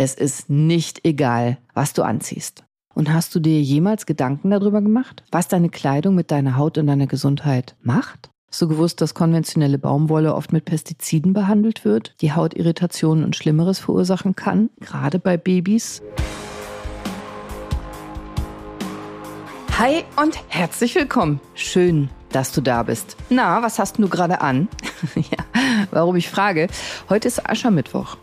es 0.00 0.14
ist 0.14 0.48
nicht 0.48 1.04
egal, 1.04 1.58
was 1.74 1.92
du 1.92 2.02
anziehst. 2.02 2.64
Und 2.94 3.12
hast 3.12 3.34
du 3.34 3.38
dir 3.38 3.60
jemals 3.60 4.06
Gedanken 4.06 4.48
darüber 4.48 4.80
gemacht, 4.80 5.22
was 5.30 5.46
deine 5.46 5.68
Kleidung 5.68 6.14
mit 6.14 6.30
deiner 6.30 6.56
Haut 6.56 6.78
und 6.78 6.86
deiner 6.86 7.06
Gesundheit 7.06 7.76
macht? 7.82 8.30
Hast 8.50 8.62
du 8.62 8.68
gewusst, 8.68 9.02
dass 9.02 9.12
konventionelle 9.12 9.76
Baumwolle 9.76 10.34
oft 10.34 10.54
mit 10.54 10.64
Pestiziden 10.64 11.34
behandelt 11.34 11.84
wird, 11.84 12.14
die 12.22 12.32
Hautirritationen 12.32 13.24
und 13.26 13.36
Schlimmeres 13.36 13.78
verursachen 13.78 14.34
kann, 14.34 14.70
gerade 14.80 15.18
bei 15.18 15.36
Babys? 15.36 16.00
Hi 19.78 20.04
und 20.16 20.38
herzlich 20.48 20.94
willkommen. 20.94 21.40
Schön, 21.52 22.08
dass 22.30 22.52
du 22.52 22.62
da 22.62 22.84
bist. 22.84 23.18
Na, 23.28 23.62
was 23.62 23.78
hast 23.78 23.98
du 23.98 24.08
gerade 24.08 24.40
an? 24.40 24.68
ja, 25.14 25.44
warum 25.90 26.16
ich 26.16 26.30
frage. 26.30 26.68
Heute 27.10 27.28
ist 27.28 27.46
Aschermittwoch 27.46 28.16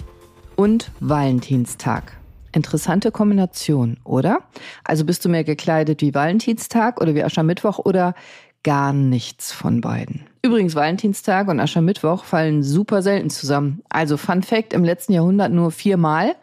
und 0.57 0.91
Valentinstag. 0.99 2.17
Interessante 2.51 3.11
Kombination, 3.11 3.97
oder? 4.03 4.39
Also 4.83 5.05
bist 5.05 5.23
du 5.23 5.29
mehr 5.29 5.45
gekleidet 5.45 6.01
wie 6.01 6.13
Valentinstag 6.13 6.99
oder 6.99 7.15
wie 7.15 7.23
Aschermittwoch 7.23 7.79
oder 7.79 8.15
gar 8.63 8.91
nichts 8.91 9.53
von 9.53 9.79
beiden. 9.79 10.25
Übrigens, 10.41 10.75
Valentinstag 10.75 11.47
und 11.47 11.59
Aschermittwoch 11.59 12.25
fallen 12.25 12.63
super 12.63 13.01
selten 13.01 13.29
zusammen. 13.29 13.81
Also 13.87 14.17
Fun 14.17 14.43
Fact, 14.43 14.73
im 14.73 14.83
letzten 14.83 15.13
Jahrhundert 15.13 15.51
nur 15.51 15.71
viermal. 15.71 16.35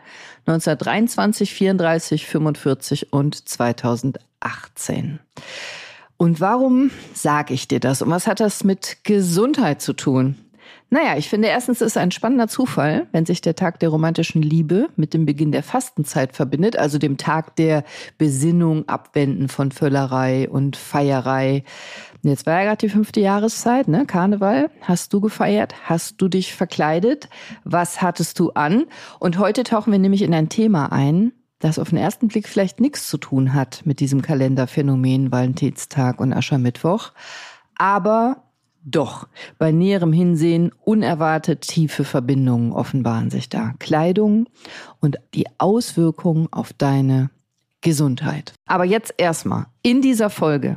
1923, 0.47 1.53
34, 1.53 2.27
45 2.27 3.13
und 3.13 3.49
2018. 3.49 5.19
Und 6.17 6.41
warum 6.41 6.91
sage 7.13 7.55
ich 7.55 7.67
dir 7.67 7.81
das? 7.81 8.03
Und 8.03 8.11
was 8.11 8.27
hat 8.27 8.41
das 8.41 8.63
mit 8.63 8.99
Gesundheit 9.05 9.83
zu 9.83 9.95
tun? 9.95 10.37
Naja, 10.91 11.17
ich 11.17 11.29
finde 11.29 11.49
erstens 11.49 11.81
ist 11.81 11.93
es 11.93 11.97
ein 11.97 12.13
spannender 12.13 12.47
Zufall, 12.47 13.09
wenn 13.11 13.27
sich 13.27 13.41
der 13.41 13.57
Tag 13.57 13.81
der 13.81 13.89
romantischen 13.89 14.43
Liebe 14.43 14.89
mit 14.97 15.13
dem 15.13 15.27
Beginn 15.27 15.51
der 15.51 15.63
Fastenzeit 15.63 16.37
verbindet, 16.37 16.77
also 16.77 16.99
dem 16.99 17.17
Tag 17.17 17.57
der 17.57 17.85
Besinnung, 18.17 18.89
Abwenden 18.89 19.49
von 19.49 19.73
Völlerei 19.73 20.49
und 20.49 20.77
Feierei. 20.77 21.65
Jetzt 22.23 22.47
war 22.47 22.55
ja 22.55 22.65
gerade 22.65 22.87
die 22.87 22.89
fünfte 22.89 23.21
Jahreszeit, 23.21 23.89
ne? 23.89 24.07
Karneval. 24.07 24.71
Hast 24.83 25.13
du 25.13 25.21
gefeiert? 25.21 25.75
Hast 25.85 26.23
du 26.23 26.29
dich 26.29 26.55
verkleidet? 26.55 27.29
Was 27.65 28.01
hattest 28.01 28.39
du 28.39 28.51
an? 28.51 28.85
Und 29.19 29.39
heute 29.39 29.65
tauchen 29.65 29.91
wir 29.93 29.99
nämlich 29.99 30.23
in 30.23 30.33
ein 30.33 30.49
Thema 30.49 30.93
ein, 30.93 31.33
das 31.59 31.79
auf 31.79 31.91
den 31.91 31.99
ersten 31.99 32.29
Blick 32.29 32.49
vielleicht 32.49 32.79
nichts 32.79 33.09
zu 33.09 33.19
tun 33.19 33.53
hat 33.53 33.83
mit 33.85 34.01
diesem 34.01 34.23
Kalenderphänomen 34.23 35.33
Valentinstag 35.33 36.21
und 36.21 36.33
Aschermittwoch. 36.33 37.13
Aber 37.77 38.44
doch, 38.85 39.29
bei 39.59 39.73
näherem 39.73 40.13
Hinsehen 40.13 40.71
unerwartet 40.85 41.63
tiefe 41.63 42.05
Verbindungen 42.05 42.73
offenbaren 42.73 43.31
sich 43.31 43.49
da. 43.49 43.73
Kleidung 43.79 44.47
und 45.01 45.17
die 45.35 45.47
Auswirkungen 45.59 46.49
auf 46.53 46.73
deine 46.75 47.31
Gesundheit. 47.81 48.53
Aber 48.67 48.85
jetzt 48.85 49.15
erstmal 49.17 49.67
in 49.83 50.03
dieser 50.03 50.31
Folge. 50.31 50.77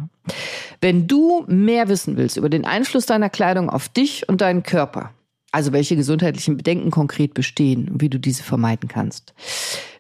Wenn 0.82 1.08
du 1.08 1.44
mehr 1.48 1.90
wissen 1.90 2.18
willst 2.18 2.38
über 2.38 2.50
den 2.50 2.66
Einfluss 2.66 3.06
deiner 3.06 3.30
Kleidung 3.30 3.70
auf 3.70 3.90
dich 3.90 4.28
und 4.30 4.42
deinen 4.42 4.64
Körper, 4.64 5.12
also 5.52 5.72
welche 5.74 5.96
gesundheitlichen 5.96 6.58
Bedenken 6.58 6.92
konkret 6.92 7.34
bestehen 7.34 7.90
und 7.90 8.02
wie 8.02 8.10
du 8.10 8.20
diese 8.20 8.44
vermeiden 8.44 8.88
kannst. 8.90 9.34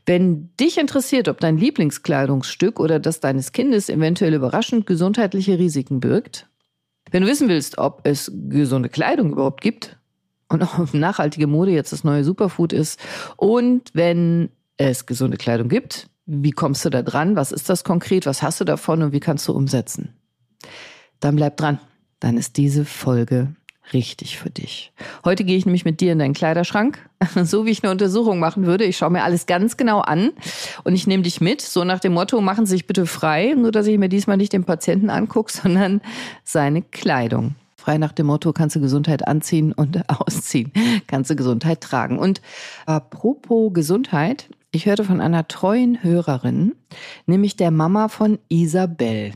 Wenn 0.05 0.55
dich 0.57 0.77
interessiert, 0.77 1.27
ob 1.27 1.39
dein 1.39 1.57
Lieblingskleidungsstück 1.57 2.79
oder 2.79 2.99
das 2.99 3.19
deines 3.19 3.51
Kindes 3.51 3.89
eventuell 3.89 4.33
überraschend 4.33 4.85
gesundheitliche 4.85 5.59
Risiken 5.59 5.99
birgt, 5.99 6.47
wenn 7.11 7.23
du 7.23 7.29
wissen 7.29 7.49
willst, 7.49 7.77
ob 7.77 8.01
es 8.03 8.31
gesunde 8.49 8.89
Kleidung 8.89 9.31
überhaupt 9.31 9.61
gibt 9.61 9.97
und 10.49 10.63
ob 10.63 10.93
nachhaltige 10.93 11.47
Mode 11.47 11.71
jetzt 11.71 11.91
das 11.91 12.03
neue 12.03 12.23
Superfood 12.23 12.73
ist 12.73 12.99
und 13.35 13.89
wenn 13.93 14.49
es 14.77 15.05
gesunde 15.05 15.37
Kleidung 15.37 15.69
gibt, 15.69 16.09
wie 16.25 16.51
kommst 16.51 16.83
du 16.85 16.89
da 16.89 17.01
dran? 17.01 17.35
Was 17.35 17.51
ist 17.51 17.69
das 17.69 17.83
konkret? 17.83 18.25
Was 18.25 18.43
hast 18.43 18.59
du 18.59 18.65
davon 18.65 19.01
und 19.01 19.11
wie 19.13 19.21
kannst 19.21 19.47
du 19.47 19.53
umsetzen? 19.53 20.13
Dann 21.19 21.37
bleib 21.37 21.57
dran. 21.57 21.79
Dann 22.19 22.37
ist 22.37 22.57
diese 22.57 22.83
Folge 22.83 23.55
richtig 23.93 24.37
für 24.37 24.49
dich. 24.49 24.91
Heute 25.23 25.43
gehe 25.43 25.57
ich 25.57 25.65
nämlich 25.65 25.85
mit 25.85 26.01
dir 26.01 26.11
in 26.11 26.19
deinen 26.19 26.33
Kleiderschrank, 26.33 26.99
so 27.43 27.65
wie 27.65 27.71
ich 27.71 27.83
eine 27.83 27.91
Untersuchung 27.91 28.39
machen 28.39 28.65
würde. 28.65 28.85
Ich 28.85 28.97
schaue 28.97 29.09
mir 29.09 29.23
alles 29.23 29.45
ganz 29.45 29.77
genau 29.77 29.99
an 29.99 30.31
und 30.83 30.93
ich 30.93 31.07
nehme 31.07 31.23
dich 31.23 31.41
mit, 31.41 31.61
so 31.61 31.83
nach 31.83 31.99
dem 31.99 32.13
Motto, 32.13 32.41
machen 32.41 32.65
Sie 32.65 32.71
sich 32.71 32.87
bitte 32.87 33.05
frei, 33.05 33.53
nur 33.57 33.71
dass 33.71 33.87
ich 33.87 33.97
mir 33.97 34.09
diesmal 34.09 34.37
nicht 34.37 34.53
den 34.53 34.63
Patienten 34.63 35.09
angucke, 35.09 35.51
sondern 35.61 36.01
seine 36.43 36.81
Kleidung. 36.81 37.55
Frei 37.75 37.97
nach 37.97 38.11
dem 38.11 38.25
Motto, 38.25 38.51
kannst 38.51 38.75
du 38.75 38.81
Gesundheit 38.81 39.27
anziehen 39.27 39.71
und 39.71 40.09
ausziehen, 40.09 40.71
kannst 41.07 41.29
du 41.29 41.35
Gesundheit 41.35 41.81
tragen. 41.81 42.19
Und 42.19 42.41
apropos 42.85 43.73
Gesundheit, 43.73 44.49
ich 44.71 44.85
hörte 44.85 45.05
von 45.05 45.21
einer 45.21 45.47
treuen 45.47 46.03
Hörerin, 46.03 46.75
nämlich 47.25 47.55
der 47.55 47.71
Mama 47.71 48.09
von 48.09 48.39
Isabel. 48.49 49.31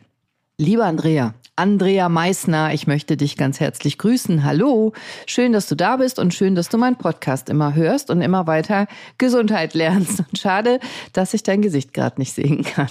Lieber 0.58 0.86
Andrea, 0.86 1.34
Andrea 1.58 2.08
Meissner, 2.08 2.74
ich 2.74 2.88
möchte 2.88 3.18
dich 3.18 3.36
ganz 3.36 3.60
herzlich 3.60 3.98
grüßen. 3.98 4.44
Hallo, 4.44 4.94
schön, 5.26 5.52
dass 5.52 5.68
du 5.68 5.76
da 5.76 5.98
bist 5.98 6.18
und 6.18 6.34
schön, 6.34 6.56
dass 6.56 6.70
du 6.70 6.78
meinen 6.78 6.98
Podcast 6.98 7.50
immer 7.50 7.76
hörst 7.76 8.10
und 8.10 8.22
immer 8.22 8.48
weiter 8.48 8.88
Gesundheit 9.18 9.74
lernst. 9.74 10.20
Und 10.20 10.40
schade, 10.40 10.80
dass 11.14 11.34
ich 11.34 11.44
dein 11.44 11.62
Gesicht 11.62 11.94
gerade 11.94 12.20
nicht 12.20 12.34
sehen 12.34 12.64
kann. 12.64 12.90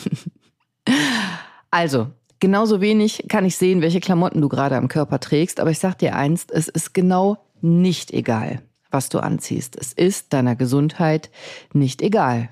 Also, 1.70 2.08
genauso 2.38 2.80
wenig 2.80 3.24
kann 3.28 3.44
ich 3.44 3.56
sehen, 3.56 3.80
welche 3.80 4.00
Klamotten 4.00 4.40
du 4.40 4.48
gerade 4.48 4.76
am 4.76 4.88
Körper 4.88 5.20
trägst, 5.20 5.58
aber 5.58 5.70
ich 5.70 5.78
sag 5.78 5.98
dir 5.98 6.14
einst, 6.14 6.50
es 6.50 6.68
ist 6.68 6.92
genau 6.92 7.38
nicht 7.62 8.12
egal, 8.12 8.62
was 8.90 9.08
du 9.08 9.20
anziehst. 9.20 9.76
Es 9.76 9.92
ist 9.92 10.32
deiner 10.32 10.54
Gesundheit 10.54 11.30
nicht 11.72 12.02
egal, 12.02 12.50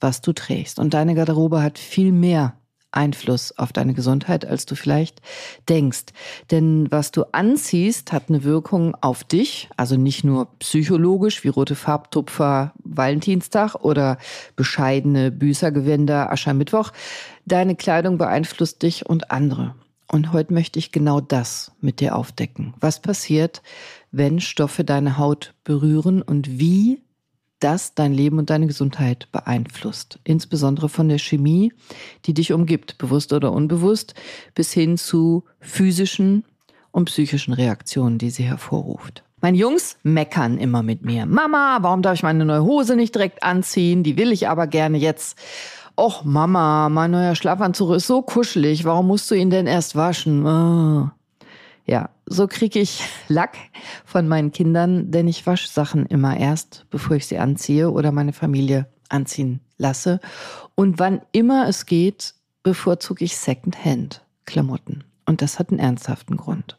was 0.00 0.20
du 0.20 0.32
trägst. 0.32 0.78
Und 0.78 0.94
deine 0.94 1.14
Garderobe 1.14 1.62
hat 1.62 1.78
viel 1.78 2.12
mehr 2.12 2.58
Einfluss 2.92 3.56
auf 3.58 3.72
deine 3.72 3.94
Gesundheit, 3.94 4.44
als 4.44 4.66
du 4.66 4.74
vielleicht 4.74 5.20
denkst. 5.68 6.06
Denn 6.50 6.86
was 6.90 7.10
du 7.10 7.24
anziehst, 7.32 8.12
hat 8.12 8.28
eine 8.28 8.44
Wirkung 8.44 8.94
auf 9.00 9.24
dich, 9.24 9.68
also 9.76 9.96
nicht 9.96 10.24
nur 10.24 10.48
psychologisch 10.58 11.44
wie 11.44 11.48
rote 11.48 11.74
Farbtupfer 11.74 12.72
Valentinstag 12.82 13.74
oder 13.76 14.18
bescheidene 14.56 15.30
Büßergewänder 15.30 16.32
Aschermittwoch. 16.32 16.92
Deine 17.44 17.76
Kleidung 17.76 18.18
beeinflusst 18.18 18.82
dich 18.82 19.06
und 19.06 19.30
andere. 19.30 19.74
Und 20.10 20.32
heute 20.32 20.54
möchte 20.54 20.78
ich 20.78 20.92
genau 20.92 21.20
das 21.20 21.72
mit 21.80 22.00
dir 22.00 22.14
aufdecken. 22.14 22.74
Was 22.80 23.00
passiert, 23.00 23.62
wenn 24.12 24.40
Stoffe 24.40 24.84
deine 24.84 25.18
Haut 25.18 25.54
berühren 25.64 26.22
und 26.22 26.60
wie 26.60 27.02
das 27.60 27.94
dein 27.94 28.12
Leben 28.12 28.38
und 28.38 28.50
deine 28.50 28.66
Gesundheit 28.66 29.28
beeinflusst. 29.32 30.18
Insbesondere 30.24 30.88
von 30.88 31.08
der 31.08 31.18
Chemie, 31.18 31.72
die 32.24 32.34
dich 32.34 32.52
umgibt, 32.52 32.98
bewusst 32.98 33.32
oder 33.32 33.52
unbewusst, 33.52 34.14
bis 34.54 34.72
hin 34.72 34.98
zu 34.98 35.44
physischen 35.60 36.44
und 36.90 37.06
psychischen 37.06 37.54
Reaktionen, 37.54 38.18
die 38.18 38.30
sie 38.30 38.44
hervorruft. 38.44 39.22
Meine 39.40 39.58
Jungs 39.58 39.98
meckern 40.02 40.58
immer 40.58 40.82
mit 40.82 41.04
mir. 41.04 41.26
Mama, 41.26 41.78
warum 41.82 42.02
darf 42.02 42.14
ich 42.14 42.22
meine 42.22 42.44
neue 42.44 42.64
Hose 42.64 42.96
nicht 42.96 43.14
direkt 43.14 43.42
anziehen? 43.42 44.02
Die 44.02 44.16
will 44.16 44.32
ich 44.32 44.48
aber 44.48 44.66
gerne 44.66 44.98
jetzt. 44.98 45.38
Och, 45.98 46.24
Mama, 46.24 46.88
mein 46.88 47.10
neuer 47.10 47.34
Schlafanzug 47.34 47.92
ist 47.92 48.06
so 48.06 48.22
kuschelig. 48.22 48.84
Warum 48.84 49.06
musst 49.06 49.30
du 49.30 49.34
ihn 49.34 49.50
denn 49.50 49.66
erst 49.66 49.94
waschen? 49.94 50.46
Oh. 50.46 51.10
Ja, 51.86 52.10
so 52.26 52.46
kriege 52.48 52.80
ich 52.80 53.02
Lack 53.28 53.56
von 54.04 54.28
meinen 54.28 54.52
Kindern, 54.52 55.10
denn 55.10 55.28
ich 55.28 55.46
wasche 55.46 55.68
Sachen 55.68 56.06
immer 56.06 56.36
erst, 56.36 56.86
bevor 56.90 57.16
ich 57.16 57.26
sie 57.26 57.38
anziehe 57.38 57.90
oder 57.90 58.12
meine 58.12 58.32
Familie 58.32 58.88
anziehen 59.08 59.60
lasse. 59.78 60.20
Und 60.74 60.98
wann 60.98 61.22
immer 61.32 61.68
es 61.68 61.86
geht, 61.86 62.34
bevorzuge 62.62 63.24
ich 63.24 63.36
Secondhand-Klamotten. 63.36 65.04
Und 65.26 65.42
das 65.42 65.58
hat 65.58 65.70
einen 65.70 65.78
ernsthaften 65.78 66.36
Grund. 66.36 66.78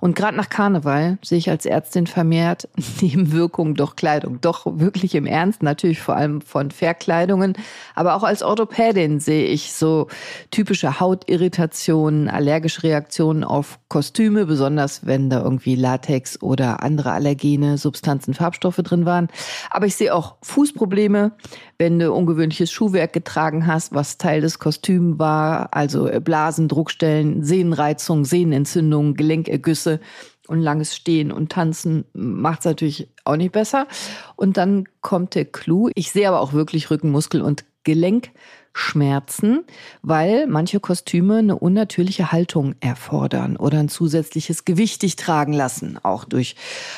Und 0.00 0.16
gerade 0.16 0.36
nach 0.36 0.48
Karneval 0.48 1.18
sehe 1.22 1.38
ich 1.38 1.50
als 1.50 1.66
Ärztin 1.66 2.06
vermehrt 2.06 2.68
Nebenwirkungen 3.00 3.74
durch 3.74 3.96
Kleidung. 3.96 4.40
Doch 4.40 4.66
wirklich 4.66 5.14
im 5.14 5.26
Ernst, 5.26 5.62
natürlich 5.62 6.00
vor 6.00 6.16
allem 6.16 6.40
von 6.40 6.70
Verkleidungen. 6.70 7.54
Aber 7.94 8.14
auch 8.14 8.22
als 8.22 8.42
Orthopädin 8.42 9.20
sehe 9.20 9.46
ich 9.46 9.72
so 9.72 10.08
typische 10.50 11.00
Hautirritationen, 11.00 12.28
allergische 12.28 12.82
Reaktionen 12.82 13.44
auf 13.44 13.78
Kostüme, 13.88 14.46
besonders 14.46 15.06
wenn 15.06 15.30
da 15.30 15.42
irgendwie 15.42 15.74
Latex 15.74 16.40
oder 16.42 16.82
andere 16.82 17.12
allergene 17.12 17.78
Substanzen, 17.78 18.34
Farbstoffe 18.34 18.76
drin 18.76 19.04
waren. 19.04 19.28
Aber 19.70 19.86
ich 19.86 19.96
sehe 19.96 20.14
auch 20.14 20.36
Fußprobleme, 20.42 21.32
wenn 21.78 21.98
du 21.98 22.12
ungewöhnliches 22.12 22.70
Schuhwerk 22.70 23.12
getragen 23.12 23.66
hast, 23.66 23.92
was 23.94 24.18
Teil 24.18 24.40
des 24.40 24.58
Kostüms 24.58 25.18
war, 25.18 25.68
also 25.72 26.08
Blasen, 26.20 26.68
Druckstellen, 26.68 27.42
Sehnenreizung, 27.42 28.24
Sehnenentzündungen, 28.24 29.14
Gelenkergüsse 29.52 30.00
und 30.48 30.60
langes 30.60 30.96
Stehen 30.96 31.30
und 31.30 31.52
Tanzen 31.52 32.04
macht 32.12 32.60
es 32.60 32.64
natürlich 32.64 33.08
auch 33.24 33.36
nicht 33.36 33.52
besser. 33.52 33.86
Und 34.36 34.56
dann 34.56 34.88
kommt 35.00 35.34
der 35.34 35.44
Clou. 35.44 35.90
Ich 35.94 36.10
sehe 36.10 36.28
aber 36.28 36.40
auch 36.40 36.52
wirklich 36.52 36.90
Rückenmuskel 36.90 37.42
und 37.42 37.64
Gelenkschmerzen 37.84 38.38
Schmerzen, 38.74 39.64
weil 40.02 40.46
manche 40.46 40.80
Kostüme 40.80 41.38
eine 41.38 41.58
unnatürliche 41.58 42.32
Haltung 42.32 42.74
erfordern 42.80 43.56
oder 43.56 43.78
ein 43.78 43.88
zusätzliches 43.88 44.64
Gewicht 44.64 45.02
dich 45.02 45.16
tragen 45.16 45.52
lassen, 45.52 45.98
auch 46.02 46.24
durch 46.24 46.56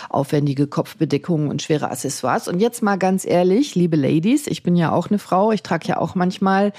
aufwendige 0.08 0.66
Kopfbedeckungen 0.66 1.48
und 1.48 1.62
schwere 1.62 1.90
Accessoires. 1.90 2.48
Und 2.48 2.60
jetzt 2.60 2.82
mal 2.82 2.96
ganz 2.96 3.24
ehrlich, 3.24 3.74
liebe 3.74 3.96
Ladies, 3.96 4.46
ich 4.46 4.62
bin 4.62 4.76
ja 4.76 4.92
auch 4.92 5.08
eine 5.08 5.18
Frau, 5.18 5.50
ich 5.52 5.62
trage 5.62 5.88
ja 5.88 5.98
auch 5.98 6.14
manchmal 6.14 6.72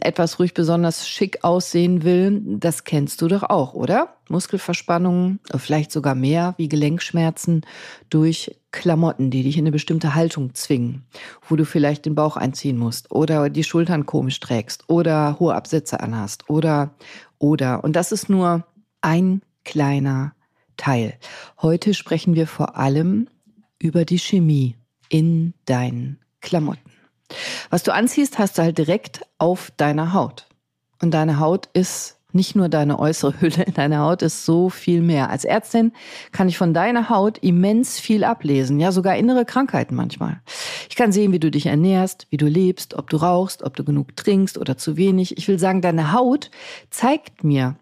etwas 0.00 0.38
ruhig 0.38 0.54
besonders 0.54 1.08
schick 1.08 1.44
aussehen 1.44 2.02
will, 2.02 2.40
das 2.44 2.84
kennst 2.84 3.20
du 3.22 3.28
doch 3.28 3.42
auch, 3.42 3.74
oder? 3.74 4.16
Muskelverspannungen, 4.28 5.40
vielleicht 5.56 5.92
sogar 5.92 6.14
mehr 6.14 6.54
wie 6.56 6.68
Gelenkschmerzen 6.68 7.66
durch 8.08 8.56
Klamotten, 8.70 9.30
die 9.30 9.42
dich 9.42 9.58
in 9.58 9.64
eine 9.64 9.72
bestimmte 9.72 10.14
Haltung 10.14 10.54
zwingen, 10.54 11.04
wo 11.46 11.56
du 11.56 11.66
vielleicht 11.66 12.06
den 12.06 12.14
Bauch 12.14 12.36
einziehen 12.36 12.78
musst 12.78 13.12
oder 13.12 13.50
die 13.50 13.64
Schultern 13.64 14.06
komisch 14.06 14.31
trägst 14.40 14.88
oder 14.88 15.38
hohe 15.38 15.54
Absätze 15.54 16.00
anhast 16.00 16.48
oder 16.48 16.94
oder 17.38 17.84
und 17.84 17.94
das 17.94 18.12
ist 18.12 18.28
nur 18.28 18.64
ein 19.00 19.42
kleiner 19.64 20.34
Teil. 20.76 21.18
Heute 21.60 21.94
sprechen 21.94 22.34
wir 22.34 22.46
vor 22.46 22.76
allem 22.76 23.28
über 23.78 24.04
die 24.04 24.18
Chemie 24.18 24.76
in 25.08 25.54
deinen 25.64 26.18
Klamotten. 26.40 26.90
Was 27.70 27.82
du 27.82 27.92
anziehst, 27.92 28.38
hast 28.38 28.58
du 28.58 28.62
halt 28.62 28.78
direkt 28.78 29.22
auf 29.38 29.72
deiner 29.76 30.12
Haut. 30.12 30.48
Und 31.00 31.12
deine 31.12 31.38
Haut 31.38 31.68
ist 31.72 32.18
nicht 32.34 32.56
nur 32.56 32.68
deine 32.68 32.98
äußere 32.98 33.34
Hülle, 33.40 33.66
deine 33.74 33.98
Haut 33.98 34.22
ist 34.22 34.44
so 34.44 34.68
viel 34.68 35.02
mehr. 35.02 35.30
Als 35.30 35.44
Ärztin 35.44 35.92
kann 36.32 36.48
ich 36.48 36.58
von 36.58 36.74
deiner 36.74 37.08
Haut 37.08 37.38
immens 37.38 37.98
viel 37.98 38.24
ablesen, 38.24 38.80
ja 38.80 38.92
sogar 38.92 39.16
innere 39.16 39.44
Krankheiten 39.44 39.94
manchmal. 39.94 40.40
Ich 40.88 40.96
kann 40.96 41.12
sehen, 41.12 41.32
wie 41.32 41.40
du 41.40 41.50
dich 41.50 41.66
ernährst, 41.66 42.26
wie 42.30 42.36
du 42.36 42.46
lebst, 42.46 42.94
ob 42.94 43.10
du 43.10 43.16
rauchst, 43.16 43.62
ob 43.62 43.76
du 43.76 43.84
genug 43.84 44.16
trinkst 44.16 44.58
oder 44.58 44.76
zu 44.76 44.96
wenig. 44.96 45.36
Ich 45.38 45.48
will 45.48 45.58
sagen, 45.58 45.80
deine 45.80 46.12
Haut 46.12 46.50
zeigt 46.90 47.44
mir, 47.44 47.76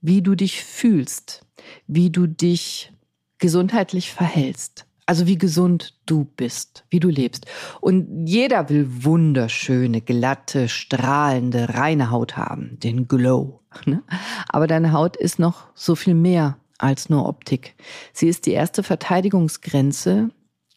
wie 0.00 0.22
du 0.22 0.34
dich 0.34 0.62
fühlst, 0.62 1.46
wie 1.86 2.10
du 2.10 2.26
dich 2.26 2.92
gesundheitlich 3.38 4.12
verhältst. 4.12 4.86
Also 5.06 5.26
wie 5.26 5.36
gesund 5.36 5.94
du 6.06 6.24
bist, 6.24 6.84
wie 6.88 7.00
du 7.00 7.08
lebst. 7.08 7.46
Und 7.80 8.26
jeder 8.26 8.70
will 8.70 8.86
wunderschöne, 9.04 10.00
glatte, 10.00 10.68
strahlende, 10.68 11.74
reine 11.74 12.10
Haut 12.10 12.36
haben, 12.36 12.78
den 12.80 13.08
Glow. 13.08 13.60
Ne? 13.86 14.04
Aber 14.48 14.68
deine 14.68 14.92
Haut 14.92 15.16
ist 15.16 15.40
noch 15.40 15.66
so 15.74 15.96
viel 15.96 16.14
mehr 16.14 16.58
als 16.78 17.10
nur 17.10 17.26
Optik. 17.26 17.74
Sie 18.12 18.28
ist 18.28 18.46
die 18.46 18.52
erste 18.52 18.84
Verteidigungsgrenze 18.84 20.30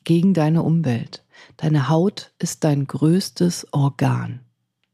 gegen 0.03 0.33
deine 0.33 0.63
Umwelt. 0.63 1.24
Deine 1.57 1.89
Haut 1.89 2.33
ist 2.39 2.63
dein 2.63 2.88
größtes 2.88 3.68
Organ 3.71 4.46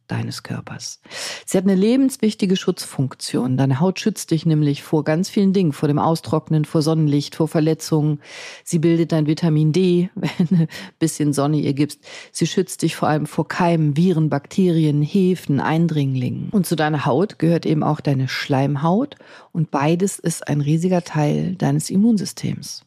deines 0.07 0.44
Körpers. 0.44 1.01
Sie 1.45 1.57
hat 1.57 1.65
eine 1.65 1.75
lebenswichtige 1.75 2.55
Schutzfunktion. 2.55 3.57
Deine 3.57 3.79
Haut 3.79 4.00
schützt 4.00 4.31
dich 4.31 4.45
nämlich 4.45 4.83
vor 4.83 5.03
ganz 5.03 5.29
vielen 5.29 5.53
Dingen, 5.53 5.73
vor 5.73 5.88
dem 5.88 6.00
Austrocknen, 6.00 6.65
vor 6.65 6.81
Sonnenlicht, 6.81 7.35
vor 7.35 7.47
Verletzungen. 7.47 8.19
Sie 8.63 8.79
bildet 8.79 9.11
dein 9.11 9.27
Vitamin 9.27 9.71
D, 9.71 10.09
wenn 10.15 10.47
du 10.47 10.55
ein 10.55 10.67
bisschen 11.00 11.33
Sonne 11.33 11.57
ihr 11.57 11.73
gibst. 11.73 12.00
Sie 12.31 12.47
schützt 12.47 12.81
dich 12.81 12.95
vor 12.95 13.07
allem 13.07 13.25
vor 13.25 13.47
Keimen, 13.47 13.97
Viren, 13.97 14.29
Bakterien, 14.29 15.01
Hefen, 15.01 15.59
Eindringlingen. 15.59 16.49
Und 16.51 16.65
zu 16.65 16.75
deiner 16.75 17.06
Haut 17.06 17.39
gehört 17.39 17.65
eben 17.65 17.83
auch 17.83 18.01
deine 18.01 18.27
Schleimhaut 18.27 19.15
und 19.51 19.71
beides 19.71 20.19
ist 20.19 20.47
ein 20.47 20.61
riesiger 20.61 21.03
Teil 21.03 21.56
deines 21.56 21.89
Immunsystems. 21.89 22.85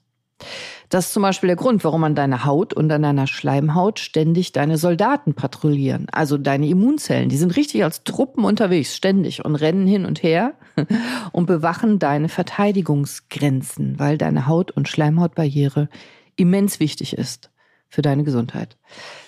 Das 0.88 1.06
ist 1.06 1.14
zum 1.14 1.22
Beispiel 1.22 1.48
der 1.48 1.56
Grund, 1.56 1.82
warum 1.82 2.04
an 2.04 2.14
deiner 2.14 2.44
Haut 2.44 2.72
und 2.72 2.90
an 2.92 3.02
deiner 3.02 3.26
Schleimhaut 3.26 3.98
ständig 3.98 4.52
deine 4.52 4.78
Soldaten 4.78 5.34
patrouillieren. 5.34 6.06
Also 6.12 6.38
deine 6.38 6.68
Immunzellen. 6.68 7.28
Die 7.28 7.36
sind 7.36 7.56
richtig 7.56 7.82
als 7.82 8.04
Truppen 8.04 8.44
unterwegs, 8.44 8.94
ständig 8.94 9.44
und 9.44 9.56
rennen 9.56 9.86
hin 9.86 10.06
und 10.06 10.22
her 10.22 10.54
und 11.32 11.46
bewachen 11.46 11.98
deine 11.98 12.28
Verteidigungsgrenzen, 12.28 13.98
weil 13.98 14.18
deine 14.18 14.46
Haut- 14.46 14.70
und 14.70 14.88
Schleimhautbarriere 14.88 15.88
immens 16.36 16.78
wichtig 16.78 17.16
ist 17.16 17.50
für 17.88 18.02
deine 18.02 18.24
Gesundheit. 18.24 18.76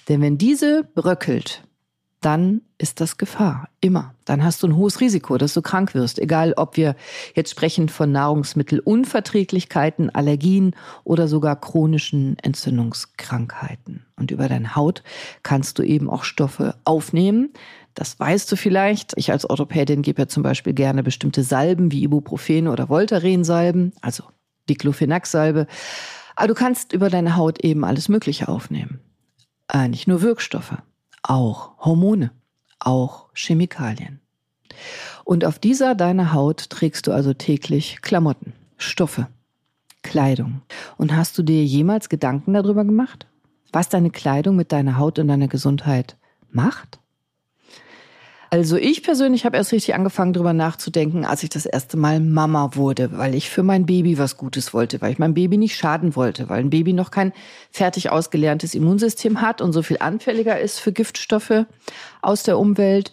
Denn 0.09 0.21
wenn 0.21 0.39
diese 0.39 0.85
bröckelt, 0.95 1.63
dann 2.21 2.63
ist 2.79 3.01
das 3.01 3.17
Gefahr. 3.17 3.69
Immer. 3.81 4.15
Dann 4.25 4.43
hast 4.43 4.63
du 4.63 4.67
ein 4.67 4.77
hohes 4.77 5.01
Risiko, 5.01 5.39
dass 5.39 5.55
du 5.55 5.63
krank 5.63 5.95
wirst. 5.95 6.19
Egal, 6.19 6.53
ob 6.57 6.77
wir 6.77 6.97
jetzt 7.35 7.51
sprechen 7.51 7.89
von 7.89 8.11
Nahrungsmittelunverträglichkeiten, 8.11 10.11
Allergien 10.11 10.75
oder 11.05 11.29
sogar 11.29 11.61
chronischen 11.61 12.37
Entzündungskrankheiten. 12.39 14.05
Und 14.17 14.33
über 14.33 14.49
deine 14.49 14.75
Haut 14.75 15.05
kannst 15.43 15.79
du 15.79 15.85
eben 15.85 16.11
auch 16.11 16.25
Stoffe 16.25 16.75
aufnehmen. 16.85 17.53
Das 17.95 18.19
weißt 18.19 18.51
du 18.51 18.57
vielleicht. 18.57 19.13
Ich 19.17 19.31
als 19.31 19.49
Orthopädin 19.49 20.03
gebe 20.03 20.23
ja 20.23 20.29
zum 20.29 20.43
Beispiel 20.43 20.73
gerne 20.73 21.05
bestimmte 21.05 21.45
Salben 21.45 21.93
wie 21.93 22.03
Ibuprofen 22.03 22.67
oder 22.67 22.89
Voltaren-Salben, 22.89 23.93
also 24.01 24.25
Diclofenac-Salbe. 24.69 25.69
Aber 26.35 26.49
du 26.49 26.55
kannst 26.55 26.93
über 26.93 27.11
deine 27.11 27.37
Haut 27.37 27.65
eben 27.65 27.85
alles 27.85 28.09
Mögliche 28.09 28.49
aufnehmen. 28.49 29.01
Äh, 29.73 29.89
nicht 29.89 30.09
nur 30.09 30.23
Wirkstoffe 30.23 30.75
auch 31.29 31.79
Hormone, 31.79 32.33
auch 32.79 33.29
Chemikalien. 33.35 34.21
Und 35.25 35.45
auf 35.45 35.59
dieser 35.59 35.95
deiner 35.95 36.33
Haut 36.33 36.71
trägst 36.71 37.07
du 37.07 37.13
also 37.13 37.35
täglich 37.35 38.01
Klamotten, 38.03 38.55
Stoffe, 38.77 39.29
Kleidung. 40.03 40.63
Und 40.97 41.15
hast 41.15 41.37
du 41.37 41.43
dir 41.43 41.65
jemals 41.65 42.09
Gedanken 42.09 42.55
darüber 42.55 42.85
gemacht, 42.85 43.27
was 43.73 43.89
deine 43.89 44.11
Kleidung 44.11 44.57
mit 44.57 44.73
deiner 44.73 44.97
Haut 44.99 45.19
und 45.19 45.29
deiner 45.29 45.49
Gesundheit 45.49 46.17
macht? 46.51 46.99
Also 48.51 48.77
ich 48.77 49.03
persönlich 49.03 49.45
habe 49.45 49.59
erst 49.59 49.73
richtig 49.73 49.95
angefangen, 49.95 50.33
darüber 50.33 50.55
nachzudenken, 50.55 51.27
als 51.27 51.43
ich 51.43 51.51
das 51.51 51.67
erste 51.67 51.99
Mal 51.99 52.21
Mama 52.21 52.71
wurde, 52.75 53.11
weil 53.19 53.35
ich 53.35 53.51
für 53.51 53.63
mein 53.63 53.85
Baby 53.85 54.17
was 54.17 54.39
Gutes 54.39 54.73
wollte, 54.73 55.03
weil 55.03 55.13
ich 55.13 55.19
mein 55.19 55.35
Baby 55.35 55.59
nicht 55.59 55.77
schaden 55.77 56.17
wollte, 56.17 56.49
weil 56.49 56.61
ein 56.61 56.71
Baby 56.71 56.95
noch 56.95 57.11
kein 57.11 57.33
fertig 57.71 58.11
ausgelerntes 58.11 58.75
Immunsystem 58.75 59.43
hat 59.43 59.61
und 59.61 59.73
so 59.73 59.83
viel 59.83 59.99
anfälliger 60.01 60.59
ist 60.59 60.81
für 60.81 60.93
Giftstoffe 60.93 61.67
aus 62.23 62.43
der 62.43 62.59
Umwelt. 62.59 63.13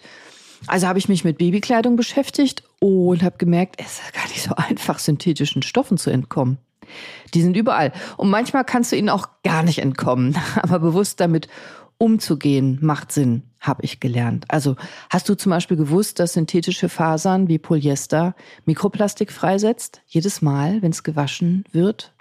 Also 0.67 0.87
habe 0.87 0.99
ich 0.99 1.09
mich 1.09 1.25
mit 1.25 1.37
Babykleidung 1.37 1.97
beschäftigt 1.97 2.63
und 2.79 3.21
habe 3.21 3.37
gemerkt, 3.37 3.75
es 3.77 3.99
ist 3.99 4.13
gar 4.13 4.27
nicht 4.29 4.41
so 4.41 4.55
einfach, 4.55 4.99
synthetischen 4.99 5.63
Stoffen 5.63 5.97
zu 5.97 6.09
entkommen. 6.09 6.59
Die 7.33 7.41
sind 7.41 7.57
überall. 7.57 7.91
Und 8.17 8.29
manchmal 8.29 8.63
kannst 8.63 8.91
du 8.91 8.95
ihnen 8.95 9.09
auch 9.09 9.27
gar 9.43 9.63
nicht 9.63 9.79
entkommen. 9.79 10.37
Aber 10.61 10.79
bewusst 10.79 11.19
damit 11.19 11.47
umzugehen 11.97 12.77
macht 12.81 13.11
Sinn 13.11 13.43
habe 13.59 13.83
ich 13.83 13.99
gelernt. 13.99 14.45
Also 14.47 14.75
hast 15.09 15.27
du 15.27 15.35
zum 15.35 15.49
Beispiel 15.49 15.77
gewusst, 15.77 16.19
dass 16.19 16.33
synthetische 16.33 16.89
Fasern 16.89 17.47
wie 17.47 17.57
Polyester 17.57 18.35
Mikroplastik 18.65 19.31
freisetzt? 19.31 20.01
Jedes 20.05 20.41
Mal, 20.41 20.81
wenn 20.81 20.91
es 20.91 21.03
gewaschen 21.03 21.63
wird? 21.71 22.13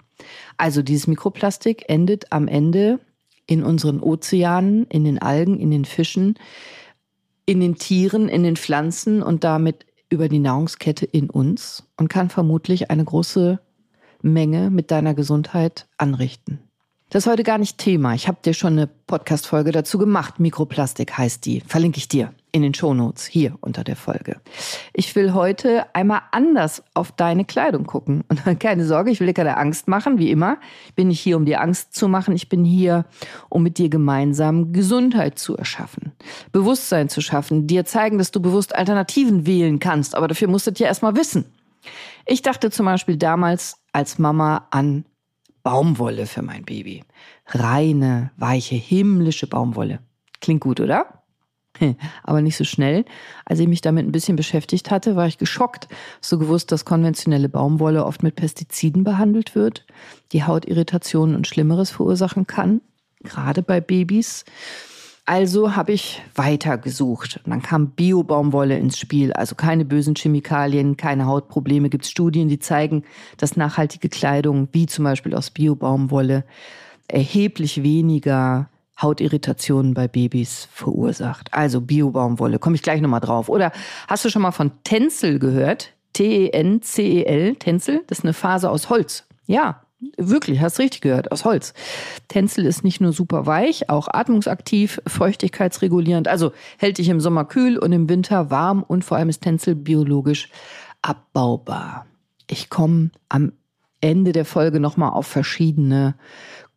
Also 0.57 0.81
dieses 0.81 1.07
Mikroplastik 1.07 1.85
endet 1.87 2.31
am 2.31 2.47
Ende 2.47 2.99
in 3.47 3.63
unseren 3.63 3.99
Ozeanen, 3.99 4.85
in 4.87 5.03
den 5.03 5.21
Algen, 5.21 5.59
in 5.59 5.69
den 5.71 5.85
Fischen, 5.85 6.39
in 7.45 7.59
den 7.59 7.75
Tieren, 7.75 8.27
in 8.27 8.43
den 8.43 8.55
Pflanzen 8.55 9.21
und 9.21 9.43
damit 9.43 9.85
über 10.09 10.29
die 10.29 10.39
Nahrungskette 10.39 11.05
in 11.05 11.29
uns 11.29 11.83
und 11.97 12.07
kann 12.07 12.29
vermutlich 12.29 12.89
eine 12.89 13.03
große 13.03 13.59
Menge 14.21 14.69
mit 14.71 14.89
deiner 14.89 15.13
Gesundheit 15.13 15.87
anrichten. 15.97 16.64
Das 17.09 17.25
ist 17.25 17.31
heute 17.31 17.43
gar 17.43 17.59
nicht 17.59 17.77
Thema. 17.77 18.15
Ich 18.15 18.27
habe 18.27 18.39
dir 18.43 18.53
schon 18.55 18.73
eine 18.73 18.87
Podcast-Folge 18.87 19.71
dazu 19.71 19.99
gemacht. 19.99 20.39
Mikroplastik 20.39 21.15
heißt 21.17 21.45
die. 21.45 21.61
Verlinke 21.61 21.99
ich 21.99 22.07
dir 22.07 22.33
in 22.51 22.63
den 22.63 22.73
Shownotes 22.73 23.27
hier 23.27 23.57
unter 23.61 23.83
der 23.83 23.95
Folge. 23.95 24.41
Ich 24.91 25.15
will 25.15 25.33
heute 25.33 25.85
einmal 25.93 26.21
anders 26.31 26.83
auf 26.95 27.11
deine 27.11 27.45
Kleidung 27.45 27.85
gucken. 27.85 28.23
Und 28.27 28.59
keine 28.59 28.85
Sorge, 28.85 29.11
ich 29.11 29.19
will 29.19 29.27
dir 29.27 29.33
keine 29.33 29.57
Angst 29.57 29.87
machen, 29.87 30.17
wie 30.17 30.31
immer. 30.31 30.57
Ich 30.87 30.95
bin 30.95 31.09
nicht 31.09 31.19
hier, 31.19 31.37
um 31.37 31.45
dir 31.45 31.61
Angst 31.61 31.93
zu 31.93 32.07
machen. 32.07 32.35
Ich 32.35 32.49
bin 32.49 32.65
hier, 32.65 33.05
um 33.49 33.61
mit 33.61 33.77
dir 33.77 33.89
gemeinsam 33.89 34.73
Gesundheit 34.73 35.37
zu 35.37 35.55
erschaffen, 35.55 36.13
Bewusstsein 36.51 37.07
zu 37.07 37.21
schaffen, 37.21 37.67
dir 37.67 37.85
zeigen, 37.85 38.17
dass 38.17 38.31
du 38.31 38.41
bewusst 38.41 38.73
Alternativen 38.73 39.45
wählen 39.45 39.77
kannst. 39.77 40.15
Aber 40.15 40.27
dafür 40.27 40.47
musst 40.47 40.65
du 40.65 40.71
ja 40.75 40.87
erstmal 40.87 41.15
wissen. 41.15 41.45
Ich 42.25 42.41
dachte 42.41 42.71
zum 42.71 42.87
Beispiel 42.87 43.17
damals 43.17 43.77
als 43.93 44.17
Mama 44.17 44.67
an 44.71 45.05
Baumwolle 45.65 46.27
für 46.27 46.43
mein 46.43 46.63
Baby. 46.63 47.03
Reine, 47.47 48.29
weiche, 48.37 48.75
himmlische 48.75 49.47
Baumwolle. 49.47 49.97
Klingt 50.39 50.61
gut, 50.61 50.79
oder? 50.79 51.23
Aber 52.23 52.43
nicht 52.43 52.55
so 52.55 52.63
schnell. 52.63 53.03
Als 53.45 53.59
ich 53.59 53.67
mich 53.67 53.81
damit 53.81 54.05
ein 54.05 54.11
bisschen 54.11 54.35
beschäftigt 54.35 54.91
hatte, 54.91 55.15
war 55.15 55.25
ich 55.25 55.39
geschockt. 55.39 55.87
So 56.21 56.37
gewusst, 56.37 56.71
dass 56.71 56.85
konventionelle 56.85 57.49
Baumwolle 57.49 58.05
oft 58.05 58.21
mit 58.21 58.35
Pestiziden 58.35 59.03
behandelt 59.03 59.55
wird, 59.55 59.87
die 60.33 60.43
Hautirritationen 60.43 61.35
und 61.35 61.47
Schlimmeres 61.47 61.89
verursachen 61.89 62.45
kann, 62.45 62.81
gerade 63.23 63.63
bei 63.63 63.81
Babys. 63.81 64.45
Also 65.27 65.75
habe 65.75 65.91
ich 65.91 66.21
weiter 66.35 66.77
gesucht. 66.77 67.39
Und 67.43 67.49
dann 67.49 67.63
kam 67.63 67.91
Bio-Baumwolle 67.91 68.77
ins 68.77 68.99
Spiel, 68.99 69.33
also 69.33 69.55
keine 69.55 69.83
bösen 69.83 70.15
Chemikalien, 70.15 70.97
keine 70.97 71.25
Hautprobleme. 71.25 71.89
Gibt 71.89 72.05
es 72.05 72.11
Studien, 72.11 72.47
die 72.47 72.59
zeigen, 72.59 73.03
dass 73.37 73.57
nachhaltige 73.57 74.09
Kleidung, 74.09 74.69
wie 74.71 74.85
zum 74.85 75.03
Beispiel 75.05 75.33
aus 75.33 75.49
Bio-Baumwolle, 75.49 76.43
erheblich 77.07 77.81
weniger 77.81 78.69
Hautirritationen 79.01 79.93
bei 79.93 80.07
Babys 80.07 80.67
verursacht. 80.71 81.53
Also 81.53 81.81
Biobaumwolle, 81.81 82.59
komme 82.59 82.75
ich 82.75 82.81
gleich 82.81 83.01
nochmal 83.01 83.19
drauf. 83.19 83.49
Oder 83.49 83.71
hast 84.07 84.25
du 84.25 84.29
schon 84.29 84.41
mal 84.41 84.51
von 84.51 84.71
Tencel 84.83 85.39
gehört? 85.39 85.93
T-E-N-C-E-L, 86.13 87.55
Tencel, 87.55 88.03
das 88.07 88.19
ist 88.19 88.23
eine 88.23 88.33
Phase 88.33 88.69
aus 88.69 88.89
Holz. 88.89 89.25
Ja, 89.47 89.81
wirklich, 90.17 90.61
hast 90.61 90.79
richtig 90.79 91.01
gehört, 91.01 91.31
aus 91.31 91.45
Holz. 91.45 91.73
Tencel 92.27 92.65
ist 92.65 92.83
nicht 92.83 93.01
nur 93.01 93.13
super 93.13 93.45
weich, 93.45 93.89
auch 93.89 94.07
atmungsaktiv, 94.07 95.01
feuchtigkeitsregulierend, 95.07 96.27
also 96.27 96.51
hält 96.77 96.97
dich 96.97 97.09
im 97.09 97.19
Sommer 97.19 97.45
kühl 97.45 97.77
und 97.77 97.91
im 97.91 98.09
Winter 98.09 98.49
warm 98.49 98.83
und 98.83 99.05
vor 99.05 99.17
allem 99.17 99.29
ist 99.29 99.41
Tencel 99.41 99.75
biologisch 99.75 100.49
abbaubar. 101.01 102.05
Ich 102.47 102.69
komme 102.69 103.11
am 103.29 103.53
Ende 104.01 104.31
der 104.31 104.45
Folge 104.45 104.79
nochmal 104.79 105.11
auf 105.11 105.27
verschiedene 105.27 106.15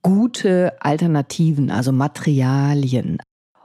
gute 0.02 0.72
Alternativen, 0.80 1.70
also 1.70 1.92
Materialien. 1.92 3.18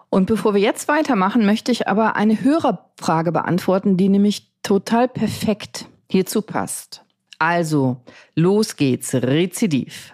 Und 0.10 0.25
bevor 0.27 0.53
wir 0.53 0.62
jetzt 0.62 0.88
weitermachen, 0.88 1.45
möchte 1.45 1.72
ich 1.72 1.88
aber 1.88 2.15
eine 2.15 2.43
Hörerfrage 2.43 3.31
beantworten, 3.31 3.98
die 3.98 4.10
nämlich 4.10 4.51
total 4.62 5.07
perfekt 5.07 5.88
hierzu 6.10 6.41
passt. 6.41 7.03
Also, 7.45 7.97
los 8.35 8.77
geht's, 8.77 9.13
Rezidiv. 9.13 10.13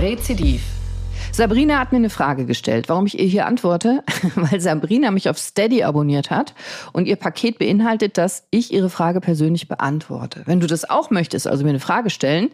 Rezidiv. 0.00 0.62
Sabrina 1.32 1.80
hat 1.80 1.90
mir 1.90 1.98
eine 1.98 2.08
Frage 2.08 2.46
gestellt, 2.46 2.88
warum 2.88 3.06
ich 3.06 3.18
ihr 3.18 3.26
hier 3.26 3.46
antworte, 3.46 4.04
weil 4.36 4.60
Sabrina 4.60 5.10
mich 5.10 5.28
auf 5.28 5.38
Steady 5.38 5.82
abonniert 5.82 6.30
hat 6.30 6.54
und 6.92 7.06
ihr 7.06 7.16
Paket 7.16 7.58
beinhaltet, 7.58 8.16
dass 8.16 8.44
ich 8.52 8.72
ihre 8.72 8.90
Frage 8.90 9.20
persönlich 9.20 9.66
beantworte. 9.66 10.42
Wenn 10.46 10.60
du 10.60 10.68
das 10.68 10.88
auch 10.88 11.10
möchtest, 11.10 11.48
also 11.48 11.64
mir 11.64 11.70
eine 11.70 11.80
Frage 11.80 12.10
stellen, 12.10 12.50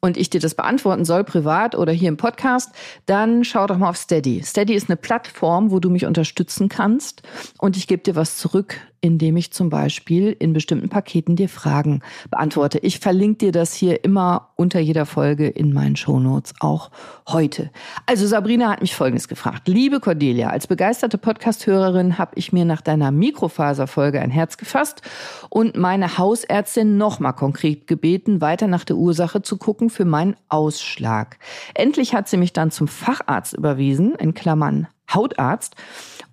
und 0.00 0.16
ich 0.16 0.30
dir 0.30 0.40
das 0.40 0.54
beantworten 0.54 1.04
soll, 1.04 1.24
privat 1.24 1.74
oder 1.74 1.92
hier 1.92 2.08
im 2.08 2.16
Podcast, 2.16 2.70
dann 3.06 3.44
schau 3.44 3.66
doch 3.66 3.78
mal 3.78 3.90
auf 3.90 3.96
Steady. 3.96 4.42
Steady 4.44 4.74
ist 4.74 4.88
eine 4.88 4.96
Plattform, 4.96 5.70
wo 5.70 5.80
du 5.80 5.90
mich 5.90 6.06
unterstützen 6.06 6.68
kannst 6.68 7.22
und 7.58 7.76
ich 7.76 7.86
gebe 7.86 8.02
dir 8.02 8.14
was 8.14 8.36
zurück 8.36 8.76
indem 9.00 9.36
ich 9.36 9.52
zum 9.52 9.70
Beispiel 9.70 10.34
in 10.38 10.52
bestimmten 10.52 10.88
Paketen 10.88 11.36
dir 11.36 11.48
Fragen 11.48 12.02
beantworte. 12.30 12.78
Ich 12.78 12.98
verlinke 12.98 13.46
dir 13.46 13.52
das 13.52 13.74
hier 13.74 14.04
immer 14.04 14.50
unter 14.56 14.80
jeder 14.80 15.06
Folge 15.06 15.48
in 15.48 15.72
meinen 15.72 15.96
Shownotes, 15.96 16.54
auch 16.60 16.90
heute. 17.28 17.70
Also 18.06 18.26
Sabrina 18.26 18.70
hat 18.70 18.80
mich 18.80 18.94
Folgendes 18.94 19.28
gefragt. 19.28 19.68
Liebe 19.68 20.00
Cordelia, 20.00 20.50
als 20.50 20.66
begeisterte 20.66 21.18
Podcast-Hörerin 21.18 22.18
habe 22.18 22.32
ich 22.34 22.52
mir 22.52 22.64
nach 22.64 22.80
deiner 22.80 23.10
Mikrofaserfolge 23.10 24.20
ein 24.20 24.30
Herz 24.30 24.56
gefasst 24.56 25.02
und 25.48 25.76
meine 25.76 26.18
Hausärztin 26.18 26.96
nochmal 26.96 27.34
konkret 27.34 27.86
gebeten, 27.86 28.40
weiter 28.40 28.66
nach 28.66 28.84
der 28.84 28.96
Ursache 28.96 29.42
zu 29.42 29.56
gucken 29.56 29.90
für 29.90 30.04
meinen 30.04 30.36
Ausschlag. 30.48 31.38
Endlich 31.74 32.14
hat 32.14 32.28
sie 32.28 32.36
mich 32.36 32.52
dann 32.52 32.70
zum 32.70 32.88
Facharzt 32.88 33.54
überwiesen, 33.54 34.14
in 34.16 34.34
Klammern 34.34 34.88
Hautarzt. 35.12 35.76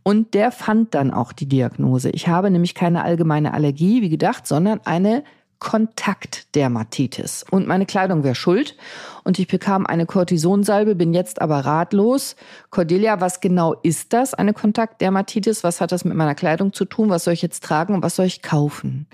Und 0.04 0.34
der 0.34 0.52
fand 0.52 0.94
dann 0.94 1.12
auch 1.12 1.32
die 1.32 1.48
Diagnose. 1.48 2.10
Ich 2.12 2.28
habe 2.28 2.52
nämlich 2.52 2.76
keine 2.76 3.04
allgemeine 3.04 3.54
Allergie, 3.54 4.02
wie 4.02 4.10
gedacht, 4.10 4.46
sondern 4.46 4.82
eine 4.86 5.24
Kontaktdermatitis. 5.60 7.46
Und 7.50 7.66
meine 7.66 7.86
Kleidung 7.86 8.24
wäre 8.24 8.36
schuld. 8.36 8.78
Und 9.24 9.40
ich 9.40 9.48
bekam 9.48 9.88
eine 9.88 10.06
Cortisonsalbe, 10.06 10.96
bin 10.96 11.14
jetzt 11.14 11.42
aber 11.42 11.62
ratlos. 11.62 12.36
Cordelia, 12.70 13.20
was 13.22 13.42
genau 13.42 13.74
ist 13.82 14.14
das, 14.14 14.34
eine 14.34 14.54
Kontaktdermatitis? 14.54 15.64
Was 15.64 15.82
hat 15.82 15.92
das 15.92 16.06
mit 16.06 16.16
meiner 16.16 16.36
Kleidung 16.36 16.74
zu 16.74 16.86
tun? 16.86 17.10
Was 17.10 17.24
soll 17.24 17.34
ich 17.34 17.42
jetzt 17.42 17.64
tragen 17.64 17.96
und 17.96 18.04
was 18.04 18.16
soll 18.16 18.28
ich 18.28 18.42
kaufen? 18.42 19.08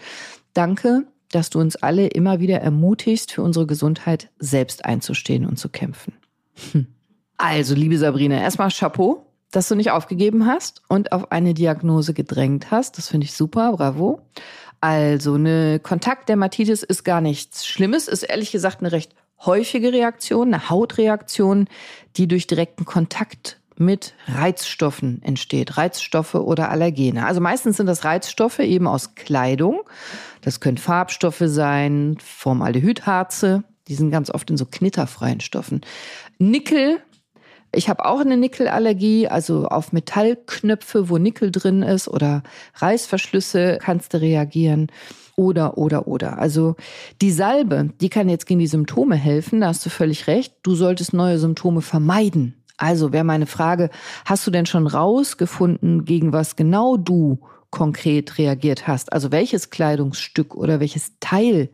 Danke, 0.54 1.06
dass 1.32 1.50
du 1.50 1.60
uns 1.60 1.78
alle 1.78 2.08
immer 2.08 2.40
wieder 2.40 2.60
ermutigst, 2.60 3.32
für 3.32 3.44
unsere 3.44 3.66
Gesundheit 3.66 4.30
selbst 4.40 4.84
einzustehen 4.84 5.46
und 5.46 5.58
zu 5.58 5.70
kämpfen. 5.70 6.14
Hm. 6.74 6.88
Also, 7.38 7.76
liebe 7.76 7.98
Sabrina, 7.98 8.42
erstmal 8.42 8.70
Chapeau 8.70 9.26
dass 9.52 9.68
du 9.68 9.76
nicht 9.76 9.92
aufgegeben 9.92 10.46
hast 10.46 10.82
und 10.88 11.12
auf 11.12 11.32
eine 11.32 11.54
Diagnose 11.54 12.14
gedrängt 12.14 12.72
hast. 12.72 12.98
Das 12.98 13.10
finde 13.10 13.26
ich 13.26 13.34
super, 13.34 13.74
bravo. 13.74 14.22
Also 14.80 15.36
eine 15.36 15.80
Kontaktdermatitis 15.80 16.82
ist 16.84 17.04
gar 17.04 17.22
nichts 17.22 17.68
Schlimmes, 17.68 18.08
ist 18.08 18.24
ehrlich 18.24 18.52
gesagt 18.52 18.80
eine 18.80 18.92
recht 18.92 19.14
häufige 19.46 19.92
Reaktion, 19.94 20.54
eine 20.54 20.70
Hautreaktion, 20.70 21.68
die 22.18 22.28
durch 22.28 22.48
direkten 22.48 22.86
Kontakt 22.86 23.60
mit 23.78 24.14
Reizstoffen 24.28 25.22
entsteht, 25.24 25.78
Reizstoffe 25.78 26.36
oder 26.36 26.70
Allergene. 26.70 27.26
Also 27.26 27.42
meistens 27.42 27.78
sind 27.78 27.88
das 27.88 28.06
Reizstoffe 28.06 28.60
eben 28.60 28.88
aus 28.88 29.16
Kleidung. 29.16 29.82
Das 30.42 30.60
können 30.60 30.78
Farbstoffe 30.78 31.44
sein, 31.46 32.18
Formaldehydharze, 32.24 33.64
die 33.88 33.96
sind 33.96 34.12
ganz 34.12 34.30
oft 34.30 34.50
in 34.50 34.58
so 34.58 34.66
knitterfreien 34.66 35.42
Stoffen. 35.42 35.82
Nickel 36.38 37.02
ich 37.74 37.90
habe 37.90 38.06
auch 38.06 38.20
eine 38.20 38.38
Nickelallergie, 38.38 39.28
also 39.28 39.66
auf 39.68 39.94
Metallknöpfe, 39.94 41.10
wo 41.10 41.18
Nickel 41.18 41.52
drin 41.52 41.84
ist 41.84 42.08
oder 42.08 42.44
Reißverschlüsse 42.76 43.80
kannst 43.82 44.14
du 44.14 44.22
reagieren 44.22 44.88
oder, 45.38 45.78
oder, 45.78 46.08
oder. 46.08 46.38
Also 46.38 46.76
die 47.22 47.32
Salbe, 47.32 47.90
die 48.02 48.10
kann 48.10 48.30
jetzt 48.30 48.46
gegen 48.46 48.60
die 48.60 48.68
Symptome 48.68 49.16
helfen, 49.16 49.62
da 49.62 49.68
hast 49.68 49.86
du 49.86 49.90
völlig 49.90 50.28
recht. 50.28 50.54
Du 50.64 50.76
solltest 50.76 51.14
neue 51.14 51.40
Symptome 51.40 51.82
vermeiden. 51.82 52.62
Also 52.78 53.14
wäre 53.14 53.24
meine 53.24 53.46
Frage, 53.46 53.90
hast 54.26 54.46
du 54.46 54.52
denn 54.52 54.66
schon 54.66 54.88
rausgefunden, 54.88 56.04
gegen 56.04 56.34
was 56.34 56.56
genau 56.56 56.98
du 56.98 57.40
konkret 57.70 58.38
reagiert 58.38 58.88
hast? 58.88 59.14
Also 59.14 59.32
welches 59.32 59.70
Kleidungsstück 59.70 60.56
oder 60.56 60.80
welches 60.80 61.14
Teil 61.20 61.70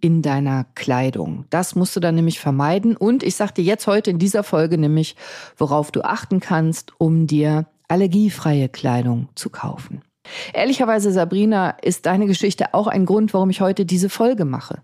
in 0.00 0.22
deiner 0.22 0.66
Kleidung. 0.74 1.44
Das 1.50 1.74
musst 1.74 1.94
du 1.96 2.00
dann 2.00 2.14
nämlich 2.14 2.40
vermeiden. 2.40 2.96
Und 2.96 3.22
ich 3.22 3.36
sag 3.36 3.54
dir 3.54 3.64
jetzt 3.64 3.86
heute 3.86 4.10
in 4.10 4.18
dieser 4.18 4.42
Folge 4.42 4.78
nämlich, 4.78 5.16
worauf 5.56 5.90
du 5.90 6.02
achten 6.02 6.40
kannst, 6.40 6.92
um 6.98 7.26
dir 7.26 7.66
allergiefreie 7.88 8.68
Kleidung 8.68 9.28
zu 9.34 9.50
kaufen. 9.50 10.02
Ehrlicherweise, 10.52 11.12
Sabrina, 11.12 11.70
ist 11.82 12.06
deine 12.06 12.26
Geschichte 12.26 12.74
auch 12.74 12.86
ein 12.86 13.06
Grund, 13.06 13.34
warum 13.34 13.50
ich 13.50 13.60
heute 13.60 13.84
diese 13.84 14.08
Folge 14.08 14.44
mache. 14.44 14.82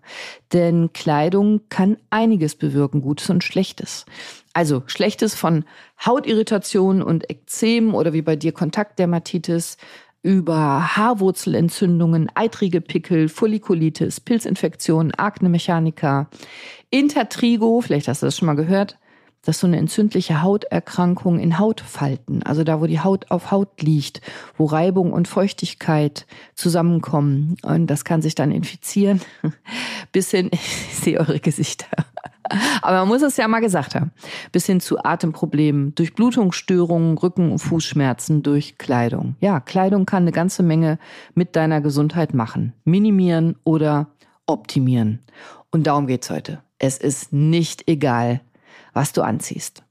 Denn 0.53 0.93
Kleidung 0.93 1.61
kann 1.69 1.99
einiges 2.11 2.55
bewirken, 2.55 3.01
Gutes 3.01 3.31
und 3.31 3.45
Schlechtes. 3.45 4.07
Also 4.55 4.83
Schlechtes 4.87 5.35
von 5.35 5.65
Hautirritationen 6.05 7.03
und 7.03 7.29
Ekzemen 7.31 7.95
oder 7.95 8.13
wie 8.13 8.23
bei 8.23 8.37
dir 8.37 8.53
Kontaktdermatitis 8.53 9.77
über 10.27 10.97
Haarwurzelentzündungen, 10.97 12.29
eitrige 12.35 12.81
Pickel, 12.81 13.29
Follikulitis, 13.29 14.19
Pilzinfektionen, 14.19 15.15
Akne 15.15 15.49
mechanica, 15.49 16.29
Intertrigo, 16.91 17.81
vielleicht 17.81 18.09
hast 18.09 18.23
du 18.23 18.27
das 18.27 18.37
schon 18.37 18.47
mal 18.47 18.57
gehört, 18.57 18.99
das 19.47 19.57
ist 19.57 19.61
so 19.61 19.69
eine 19.69 19.77
entzündliche 19.77 20.43
Hauterkrankung 20.43 21.39
in 21.39 21.61
Hautfalten, 21.61 22.43
also 22.43 22.65
da, 22.65 22.81
wo 22.81 22.87
die 22.87 22.99
Haut 22.99 23.31
auf 23.31 23.53
Haut 23.53 23.81
liegt, 23.81 24.21
wo 24.57 24.65
Reibung 24.65 25.13
und 25.13 25.29
Feuchtigkeit 25.29 26.27
zusammenkommen. 26.57 27.57
Und 27.63 27.87
das 27.87 28.05
kann 28.05 28.23
sich 28.23 28.35
dann 28.35 28.51
infizieren. 28.51 29.21
Bis 30.13 30.33
hin, 30.33 30.51
ich 30.53 30.97
sehe 30.97 31.21
eure 31.21 31.39
Gesichter. 31.39 31.87
Aber 32.83 32.99
man 32.99 33.09
muss 33.09 33.23
es 33.23 33.37
ja 33.37 33.47
mal 33.47 33.61
gesagt 33.61 33.95
haben. 33.95 34.11
Bis 34.51 34.67
hin 34.67 34.81
zu 34.81 34.99
Atemproblemen, 35.05 35.95
Durchblutungsstörungen, 35.95 37.17
Rücken- 37.17 37.53
und 37.53 37.59
Fußschmerzen 37.61 38.43
durch 38.43 38.79
Kleidung. 38.79 39.37
Ja, 39.41 39.61
Kleidung 39.61 40.07
kann 40.07 40.25
eine 40.25 40.33
ganze 40.33 40.65
Menge 40.65 40.99
mit 41.35 41.55
deiner 41.55 41.81
Gesundheit 41.81 42.35
machen. 42.35 42.73
Minimieren 42.85 43.55
oder 43.63 44.09
optimieren. 44.47 45.21
Und 45.71 45.87
darum 45.87 46.09
geht's 46.09 46.31
heute. 46.31 46.63
Es 46.81 46.99
ist 46.99 47.33
nicht 47.33 47.89
egal, 47.89 48.41
was 48.97 49.13
du 49.13 49.23
anziehst. 49.23 49.85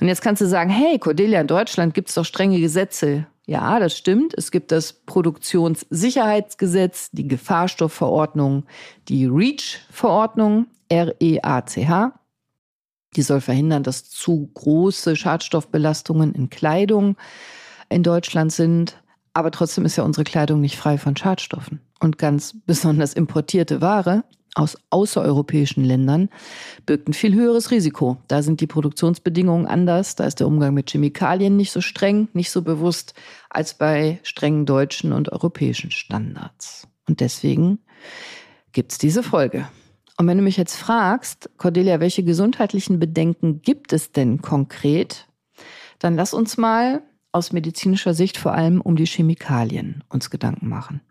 Und 0.00 0.08
jetzt 0.08 0.22
kannst 0.22 0.40
du 0.40 0.46
sagen, 0.46 0.70
hey, 0.70 0.98
Cordelia, 0.98 1.40
in 1.40 1.48
Deutschland 1.48 1.92
gibt's 1.92 2.14
doch 2.14 2.24
strenge 2.24 2.60
Gesetze. 2.60 3.26
Ja, 3.44 3.78
das 3.78 3.96
stimmt. 3.96 4.32
Es 4.34 4.50
gibt 4.50 4.72
das 4.72 4.92
Produktionssicherheitsgesetz, 4.92 7.10
die 7.12 7.28
Gefahrstoffverordnung, 7.28 8.64
die 9.08 9.26
REACH-Verordnung. 9.26 10.66
REACH. 10.90 12.12
Die 13.16 13.22
soll 13.22 13.40
verhindern, 13.40 13.82
dass 13.82 14.08
zu 14.08 14.50
große 14.54 15.16
Schadstoffbelastungen 15.16 16.34
in 16.34 16.48
Kleidung 16.48 17.16
in 17.88 18.02
Deutschland 18.02 18.52
sind. 18.52 19.02
Aber 19.32 19.50
trotzdem 19.50 19.84
ist 19.84 19.96
ja 19.96 20.04
unsere 20.04 20.24
Kleidung 20.24 20.60
nicht 20.60 20.76
frei 20.76 20.98
von 20.98 21.16
Schadstoffen. 21.16 21.80
Und 22.00 22.18
ganz 22.18 22.54
besonders 22.66 23.14
importierte 23.14 23.80
Ware 23.80 24.24
aus 24.56 24.78
außereuropäischen 24.88 25.84
Ländern 25.84 26.30
birgt 26.86 27.08
ein 27.08 27.12
viel 27.12 27.34
höheres 27.34 27.70
Risiko. 27.70 28.16
Da 28.26 28.42
sind 28.42 28.60
die 28.60 28.66
Produktionsbedingungen 28.66 29.66
anders, 29.66 30.16
da 30.16 30.24
ist 30.24 30.40
der 30.40 30.46
Umgang 30.46 30.72
mit 30.72 30.90
Chemikalien 30.90 31.56
nicht 31.56 31.72
so 31.72 31.82
streng, 31.82 32.28
nicht 32.32 32.50
so 32.50 32.62
bewusst 32.62 33.14
als 33.50 33.74
bei 33.74 34.18
strengen 34.22 34.64
deutschen 34.64 35.12
und 35.12 35.30
europäischen 35.30 35.90
Standards. 35.90 36.88
Und 37.06 37.20
deswegen 37.20 37.80
gibt's 38.72 38.96
diese 38.96 39.22
Folge. 39.22 39.68
Und 40.16 40.26
wenn 40.26 40.38
du 40.38 40.44
mich 40.44 40.56
jetzt 40.56 40.76
fragst, 40.76 41.50
Cordelia, 41.58 42.00
welche 42.00 42.24
gesundheitlichen 42.24 42.98
Bedenken 42.98 43.60
gibt 43.60 43.92
es 43.92 44.12
denn 44.12 44.40
konkret, 44.40 45.28
dann 45.98 46.16
lass 46.16 46.32
uns 46.32 46.56
mal 46.56 47.02
aus 47.30 47.52
medizinischer 47.52 48.14
Sicht 48.14 48.38
vor 48.38 48.54
allem 48.54 48.80
um 48.80 48.96
die 48.96 49.04
Chemikalien 49.04 50.02
uns 50.08 50.30
Gedanken 50.30 50.68
machen. 50.70 51.02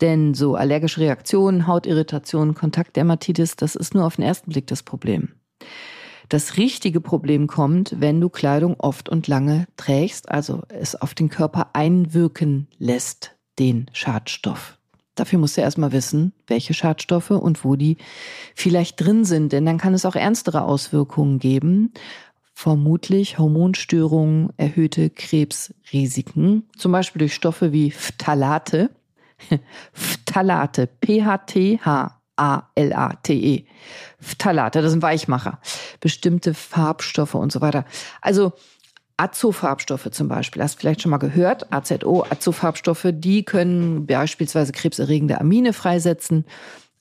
Denn 0.00 0.34
so 0.34 0.54
allergische 0.54 1.00
Reaktionen, 1.00 1.66
Hautirritationen, 1.66 2.54
Kontaktdermatitis, 2.54 3.56
das 3.56 3.74
ist 3.74 3.94
nur 3.94 4.04
auf 4.04 4.16
den 4.16 4.24
ersten 4.24 4.50
Blick 4.50 4.66
das 4.66 4.82
Problem. 4.82 5.30
Das 6.28 6.56
richtige 6.56 7.00
Problem 7.00 7.46
kommt, 7.46 7.94
wenn 8.00 8.20
du 8.20 8.28
Kleidung 8.28 8.74
oft 8.78 9.08
und 9.08 9.28
lange 9.28 9.66
trägst, 9.76 10.28
also 10.28 10.62
es 10.68 11.00
auf 11.00 11.14
den 11.14 11.28
Körper 11.28 11.70
einwirken 11.72 12.66
lässt, 12.78 13.36
den 13.58 13.86
Schadstoff. 13.92 14.76
Dafür 15.14 15.38
musst 15.38 15.56
du 15.56 15.62
erstmal 15.62 15.92
wissen, 15.92 16.32
welche 16.46 16.74
Schadstoffe 16.74 17.30
und 17.30 17.64
wo 17.64 17.76
die 17.76 17.96
vielleicht 18.54 19.00
drin 19.00 19.24
sind, 19.24 19.52
denn 19.52 19.64
dann 19.64 19.78
kann 19.78 19.94
es 19.94 20.04
auch 20.04 20.16
ernstere 20.16 20.62
Auswirkungen 20.62 21.38
geben. 21.38 21.92
Vermutlich 22.52 23.38
Hormonstörungen, 23.38 24.50
erhöhte 24.56 25.10
Krebsrisiken, 25.10 26.68
zum 26.76 26.92
Beispiel 26.92 27.20
durch 27.20 27.34
Stoffe 27.34 27.72
wie 27.72 27.90
Phthalate. 27.90 28.90
Phthalate, 29.92 30.86
P-H-T-H, 30.86 32.20
A-L-A-T-E. 32.36 33.64
Phthalate, 34.20 34.82
das 34.82 34.92
sind 34.92 35.02
Weichmacher. 35.02 35.58
Bestimmte 36.00 36.54
Farbstoffe 36.54 37.34
und 37.34 37.52
so 37.52 37.60
weiter. 37.60 37.84
Also 38.20 38.52
Azofarbstoffe 39.16 40.10
zum 40.10 40.28
Beispiel, 40.28 40.62
hast 40.62 40.74
du 40.74 40.80
vielleicht 40.80 41.00
schon 41.00 41.10
mal 41.10 41.16
gehört, 41.16 41.72
AZO, 41.72 42.26
Azofarbstoffe, 42.28 43.08
die 43.12 43.44
können 43.44 44.06
beispielsweise 44.06 44.72
krebserregende 44.72 45.40
Amine 45.40 45.72
freisetzen. 45.72 46.44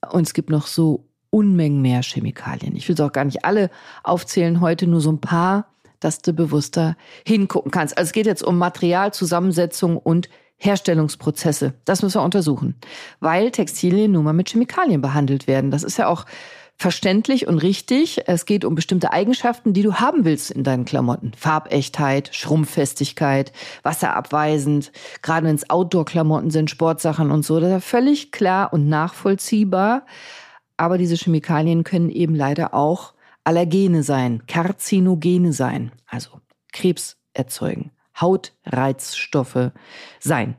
Und 0.09 0.25
es 0.25 0.33
gibt 0.33 0.49
noch 0.49 0.67
so 0.67 1.09
Unmengen 1.29 1.81
mehr 1.81 2.01
Chemikalien. 2.01 2.77
Ich 2.77 2.87
will 2.87 2.93
es 2.93 3.01
auch 3.01 3.11
gar 3.11 3.25
nicht 3.25 3.43
alle 3.43 3.69
aufzählen, 4.03 4.61
heute 4.61 4.87
nur 4.87 5.01
so 5.01 5.11
ein 5.11 5.19
paar, 5.19 5.67
dass 5.99 6.21
du 6.21 6.31
bewusster 6.31 6.95
hingucken 7.27 7.71
kannst. 7.71 7.97
Also 7.97 8.07
es 8.09 8.13
geht 8.13 8.25
jetzt 8.25 8.43
um 8.43 8.57
Materialzusammensetzung 8.57 9.97
und 9.97 10.29
Herstellungsprozesse. 10.57 11.73
Das 11.85 12.01
müssen 12.01 12.19
wir 12.19 12.23
untersuchen, 12.23 12.75
weil 13.19 13.51
Textilien 13.51 14.11
nun 14.11 14.23
mal 14.23 14.33
mit 14.33 14.49
Chemikalien 14.49 15.01
behandelt 15.01 15.47
werden. 15.47 15.71
Das 15.71 15.83
ist 15.83 15.97
ja 15.97 16.07
auch 16.07 16.25
verständlich 16.77 17.47
und 17.47 17.57
richtig. 17.59 18.27
Es 18.27 18.45
geht 18.45 18.65
um 18.65 18.75
bestimmte 18.75 19.13
Eigenschaften, 19.13 19.73
die 19.73 19.81
du 19.81 19.95
haben 19.95 20.25
willst 20.25 20.51
in 20.51 20.63
deinen 20.63 20.85
Klamotten. 20.85 21.31
Farbechtheit, 21.37 22.33
Schrumpffestigkeit, 22.33 23.51
wasserabweisend. 23.83 24.91
Gerade 25.21 25.47
wenn 25.47 25.55
es 25.55 25.69
Outdoor-Klamotten 25.69 26.51
sind, 26.51 26.69
Sportsachen 26.69 27.31
und 27.31 27.45
so. 27.45 27.59
Das 27.59 27.77
ist 27.77 27.89
völlig 27.89 28.31
klar 28.31 28.73
und 28.73 28.89
nachvollziehbar. 28.89 30.05
Aber 30.77 30.97
diese 30.97 31.15
Chemikalien 31.15 31.83
können 31.83 32.09
eben 32.09 32.35
leider 32.35 32.73
auch 32.73 33.13
Allergene 33.45 34.03
sein, 34.03 34.43
Karzinogene 34.47 35.53
sein, 35.53 35.91
also 36.07 36.41
Krebs 36.73 37.17
erzeugen. 37.33 37.91
Hautreizstoffe 38.19 39.71
sein. 40.19 40.55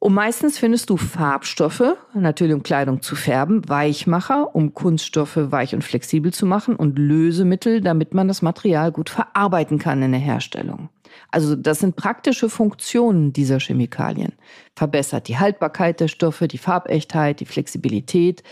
Und 0.00 0.14
meistens 0.14 0.58
findest 0.58 0.90
du 0.90 0.96
Farbstoffe, 0.96 1.96
natürlich 2.14 2.54
um 2.54 2.62
Kleidung 2.62 3.02
zu 3.02 3.16
färben, 3.16 3.68
Weichmacher, 3.68 4.54
um 4.54 4.72
Kunststoffe 4.72 5.36
weich 5.36 5.74
und 5.74 5.82
flexibel 5.82 6.32
zu 6.32 6.46
machen 6.46 6.76
und 6.76 6.98
Lösemittel, 6.98 7.80
damit 7.80 8.14
man 8.14 8.28
das 8.28 8.40
Material 8.40 8.92
gut 8.92 9.10
verarbeiten 9.10 9.80
kann 9.80 10.02
in 10.02 10.12
der 10.12 10.20
Herstellung. 10.20 10.88
Also 11.32 11.56
das 11.56 11.80
sind 11.80 11.96
praktische 11.96 12.48
Funktionen 12.48 13.32
dieser 13.32 13.58
Chemikalien. 13.58 14.34
Verbessert 14.76 15.26
die 15.26 15.38
Haltbarkeit 15.38 15.98
der 15.98 16.08
Stoffe, 16.08 16.46
die 16.46 16.58
Farbechtheit, 16.58 17.40
die 17.40 17.46
Flexibilität, 17.46 18.44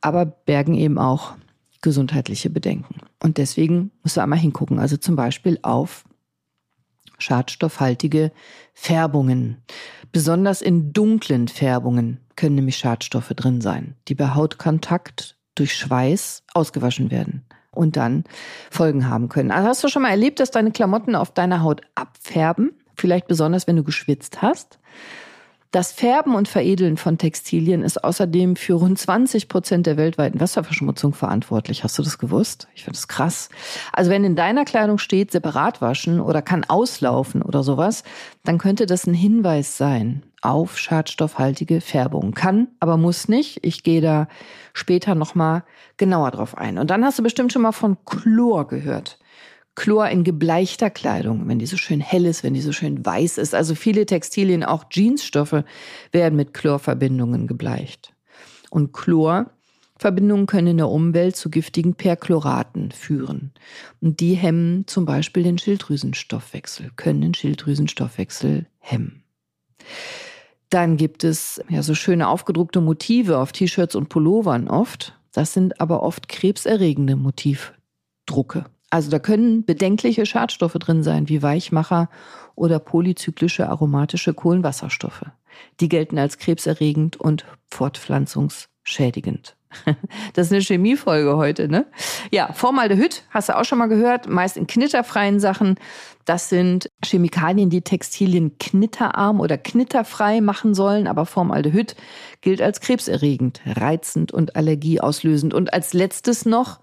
aber 0.00 0.24
bergen 0.24 0.74
eben 0.74 0.98
auch 0.98 1.32
gesundheitliche 1.82 2.48
Bedenken. 2.48 3.00
Und 3.20 3.38
deswegen 3.38 3.90
musst 4.04 4.16
du 4.16 4.20
einmal 4.20 4.38
hingucken, 4.38 4.78
also 4.78 4.96
zum 4.96 5.16
Beispiel 5.16 5.58
auf 5.62 6.04
schadstoffhaltige 7.20 8.32
Färbungen. 8.74 9.58
Besonders 10.12 10.62
in 10.62 10.92
dunklen 10.92 11.48
Färbungen 11.48 12.20
können 12.36 12.56
nämlich 12.56 12.78
Schadstoffe 12.78 13.32
drin 13.36 13.60
sein, 13.60 13.96
die 14.08 14.14
bei 14.14 14.34
Hautkontakt 14.34 15.36
durch 15.54 15.76
Schweiß 15.76 16.42
ausgewaschen 16.54 17.10
werden 17.10 17.44
und 17.70 17.96
dann 17.96 18.24
Folgen 18.70 19.08
haben 19.08 19.28
können. 19.28 19.50
Also 19.50 19.68
hast 19.68 19.84
du 19.84 19.88
schon 19.88 20.02
mal 20.02 20.10
erlebt, 20.10 20.40
dass 20.40 20.50
deine 20.50 20.72
Klamotten 20.72 21.14
auf 21.14 21.32
deiner 21.32 21.62
Haut 21.62 21.82
abfärben? 21.94 22.72
Vielleicht 22.96 23.28
besonders, 23.28 23.66
wenn 23.66 23.76
du 23.76 23.84
geschwitzt 23.84 24.42
hast. 24.42 24.79
Das 25.72 25.92
Färben 25.92 26.34
und 26.34 26.48
Veredeln 26.48 26.96
von 26.96 27.16
Textilien 27.16 27.82
ist 27.84 28.02
außerdem 28.02 28.56
für 28.56 28.74
rund 28.74 28.98
20 28.98 29.46
Prozent 29.46 29.86
der 29.86 29.96
weltweiten 29.96 30.40
Wasserverschmutzung 30.40 31.14
verantwortlich. 31.14 31.84
Hast 31.84 31.96
du 31.96 32.02
das 32.02 32.18
gewusst? 32.18 32.66
Ich 32.74 32.82
finde 32.82 32.96
das 32.96 33.06
krass. 33.06 33.50
Also 33.92 34.10
wenn 34.10 34.24
in 34.24 34.34
deiner 34.34 34.64
Kleidung 34.64 34.98
steht, 34.98 35.30
separat 35.30 35.80
waschen 35.80 36.18
oder 36.18 36.42
kann 36.42 36.64
auslaufen 36.64 37.40
oder 37.40 37.62
sowas, 37.62 38.02
dann 38.42 38.58
könnte 38.58 38.86
das 38.86 39.06
ein 39.06 39.14
Hinweis 39.14 39.76
sein 39.76 40.24
auf 40.42 40.76
schadstoffhaltige 40.76 41.80
Färbung. 41.80 42.32
Kann, 42.32 42.66
aber 42.80 42.96
muss 42.96 43.28
nicht. 43.28 43.60
Ich 43.62 43.84
gehe 43.84 44.00
da 44.00 44.26
später 44.72 45.14
nochmal 45.14 45.62
genauer 45.98 46.32
drauf 46.32 46.58
ein. 46.58 46.78
Und 46.78 46.90
dann 46.90 47.04
hast 47.04 47.20
du 47.20 47.22
bestimmt 47.22 47.52
schon 47.52 47.62
mal 47.62 47.70
von 47.70 47.96
Chlor 48.04 48.66
gehört. 48.66 49.19
Chlor 49.80 50.10
in 50.10 50.24
gebleichter 50.24 50.90
Kleidung, 50.90 51.48
wenn 51.48 51.58
die 51.58 51.64
so 51.64 51.78
schön 51.78 52.00
hell 52.00 52.26
ist, 52.26 52.44
wenn 52.44 52.52
die 52.52 52.60
so 52.60 52.70
schön 52.70 53.02
weiß 53.02 53.38
ist. 53.38 53.54
Also 53.54 53.74
viele 53.74 54.04
Textilien, 54.04 54.62
auch 54.62 54.84
Jeansstoffe, 54.90 55.64
werden 56.12 56.36
mit 56.36 56.52
Chlorverbindungen 56.52 57.46
gebleicht. 57.46 58.12
Und 58.68 58.92
Chlorverbindungen 58.92 60.44
können 60.44 60.66
in 60.66 60.76
der 60.76 60.90
Umwelt 60.90 61.34
zu 61.34 61.48
giftigen 61.48 61.94
Perchloraten 61.94 62.90
führen. 62.92 63.52
Und 64.02 64.20
die 64.20 64.34
hemmen 64.34 64.86
zum 64.86 65.06
Beispiel 65.06 65.44
den 65.44 65.56
Schilddrüsenstoffwechsel, 65.56 66.90
können 66.96 67.22
den 67.22 67.32
Schilddrüsenstoffwechsel 67.32 68.66
hemmen. 68.80 69.22
Dann 70.68 70.98
gibt 70.98 71.24
es 71.24 71.58
ja 71.70 71.82
so 71.82 71.94
schöne 71.94 72.28
aufgedruckte 72.28 72.82
Motive 72.82 73.38
auf 73.38 73.52
T-Shirts 73.52 73.94
und 73.94 74.10
Pullovern 74.10 74.68
oft. 74.68 75.18
Das 75.32 75.54
sind 75.54 75.80
aber 75.80 76.02
oft 76.02 76.28
krebserregende 76.28 77.16
Motivdrucke. 77.16 78.66
Also 78.90 79.08
da 79.10 79.20
können 79.20 79.64
bedenkliche 79.64 80.26
Schadstoffe 80.26 80.74
drin 80.74 81.04
sein, 81.04 81.28
wie 81.28 81.42
Weichmacher 81.42 82.10
oder 82.56 82.80
polyzyklische 82.80 83.68
aromatische 83.68 84.34
Kohlenwasserstoffe. 84.34 85.26
Die 85.78 85.88
gelten 85.88 86.18
als 86.18 86.38
krebserregend 86.38 87.16
und 87.16 87.44
fortpflanzungsschädigend. 87.68 89.56
Das 90.34 90.46
ist 90.46 90.52
eine 90.52 90.62
Chemiefolge 90.62 91.36
heute, 91.36 91.68
ne? 91.68 91.86
Ja, 92.30 92.52
Formaldehyd, 92.52 93.22
hast 93.30 93.48
du 93.48 93.56
auch 93.56 93.64
schon 93.64 93.78
mal 93.78 93.86
gehört, 93.86 94.28
meist 94.28 94.56
in 94.56 94.66
knitterfreien 94.66 95.40
Sachen. 95.40 95.76
Das 96.24 96.48
sind 96.48 96.88
Chemikalien, 97.04 97.70
die 97.70 97.82
Textilien 97.82 98.58
knitterarm 98.58 99.40
oder 99.40 99.58
knitterfrei 99.58 100.40
machen 100.40 100.74
sollen, 100.74 101.06
aber 101.06 101.26
Formaldehyd 101.26 101.96
gilt 102.40 102.62
als 102.62 102.80
krebserregend, 102.80 103.60
reizend 103.64 104.32
und 104.32 104.56
allergieauslösend. 104.56 105.54
Und 105.54 105.72
als 105.72 105.92
letztes 105.92 106.46
noch 106.46 106.80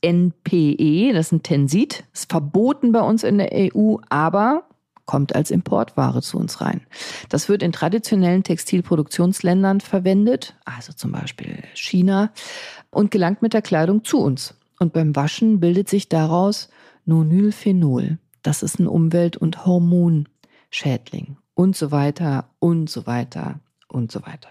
NPE, 0.00 1.12
das 1.12 1.26
ist 1.26 1.32
ein 1.32 1.42
Tensit, 1.42 2.04
ist 2.12 2.30
verboten 2.30 2.92
bei 2.92 3.00
uns 3.00 3.24
in 3.24 3.38
der 3.38 3.50
EU, 3.52 3.96
aber 4.08 4.64
kommt 5.06 5.34
als 5.34 5.50
Importware 5.50 6.20
zu 6.20 6.38
uns 6.38 6.60
rein. 6.60 6.82
Das 7.30 7.48
wird 7.48 7.62
in 7.62 7.72
traditionellen 7.72 8.44
Textilproduktionsländern 8.44 9.80
verwendet, 9.80 10.54
also 10.66 10.92
zum 10.92 11.12
Beispiel 11.12 11.64
China, 11.74 12.30
und 12.90 13.10
gelangt 13.10 13.40
mit 13.40 13.54
der 13.54 13.62
Kleidung 13.62 14.04
zu 14.04 14.20
uns. 14.20 14.54
Und 14.78 14.92
beim 14.92 15.16
Waschen 15.16 15.60
bildet 15.60 15.88
sich 15.88 16.08
daraus 16.08 16.68
Nonylphenol. 17.06 18.18
Das 18.42 18.62
ist 18.62 18.78
ein 18.78 18.86
Umwelt- 18.86 19.38
und 19.38 19.64
Hormonschädling 19.64 21.38
und 21.54 21.74
so 21.74 21.90
weiter 21.90 22.50
und 22.58 22.90
so 22.90 23.06
weiter 23.06 23.60
und 23.88 24.12
so 24.12 24.20
weiter. 24.26 24.50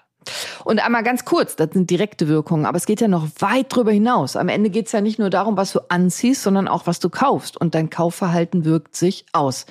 Und 0.64 0.84
einmal 0.84 1.04
ganz 1.04 1.26
kurz, 1.26 1.56
das 1.56 1.70
sind 1.74 1.90
direkte 1.90 2.28
Wirkungen, 2.28 2.66
aber 2.66 2.78
es 2.78 2.86
geht 2.86 3.02
ja 3.02 3.08
noch 3.08 3.28
weit 3.40 3.76
drüber 3.76 3.92
hinaus. 3.92 4.36
Am 4.36 4.50
Ende 4.50 4.70
geht 4.70 4.88
es 4.88 4.92
ja 4.92 5.02
nicht 5.02 5.20
nur 5.20 5.30
darum, 5.30 5.58
was 5.58 5.74
du 5.74 5.80
anziehst, 5.90 6.44
sondern 6.44 6.68
auch, 6.68 6.88
was 6.88 7.00
du 7.00 7.10
kaufst. 7.10 7.60
Und 7.60 7.76
dein 7.76 7.90
Kaufverhalten 7.90 8.66
wirkt 8.66 8.96
sich 8.96 9.26
aus 9.34 9.66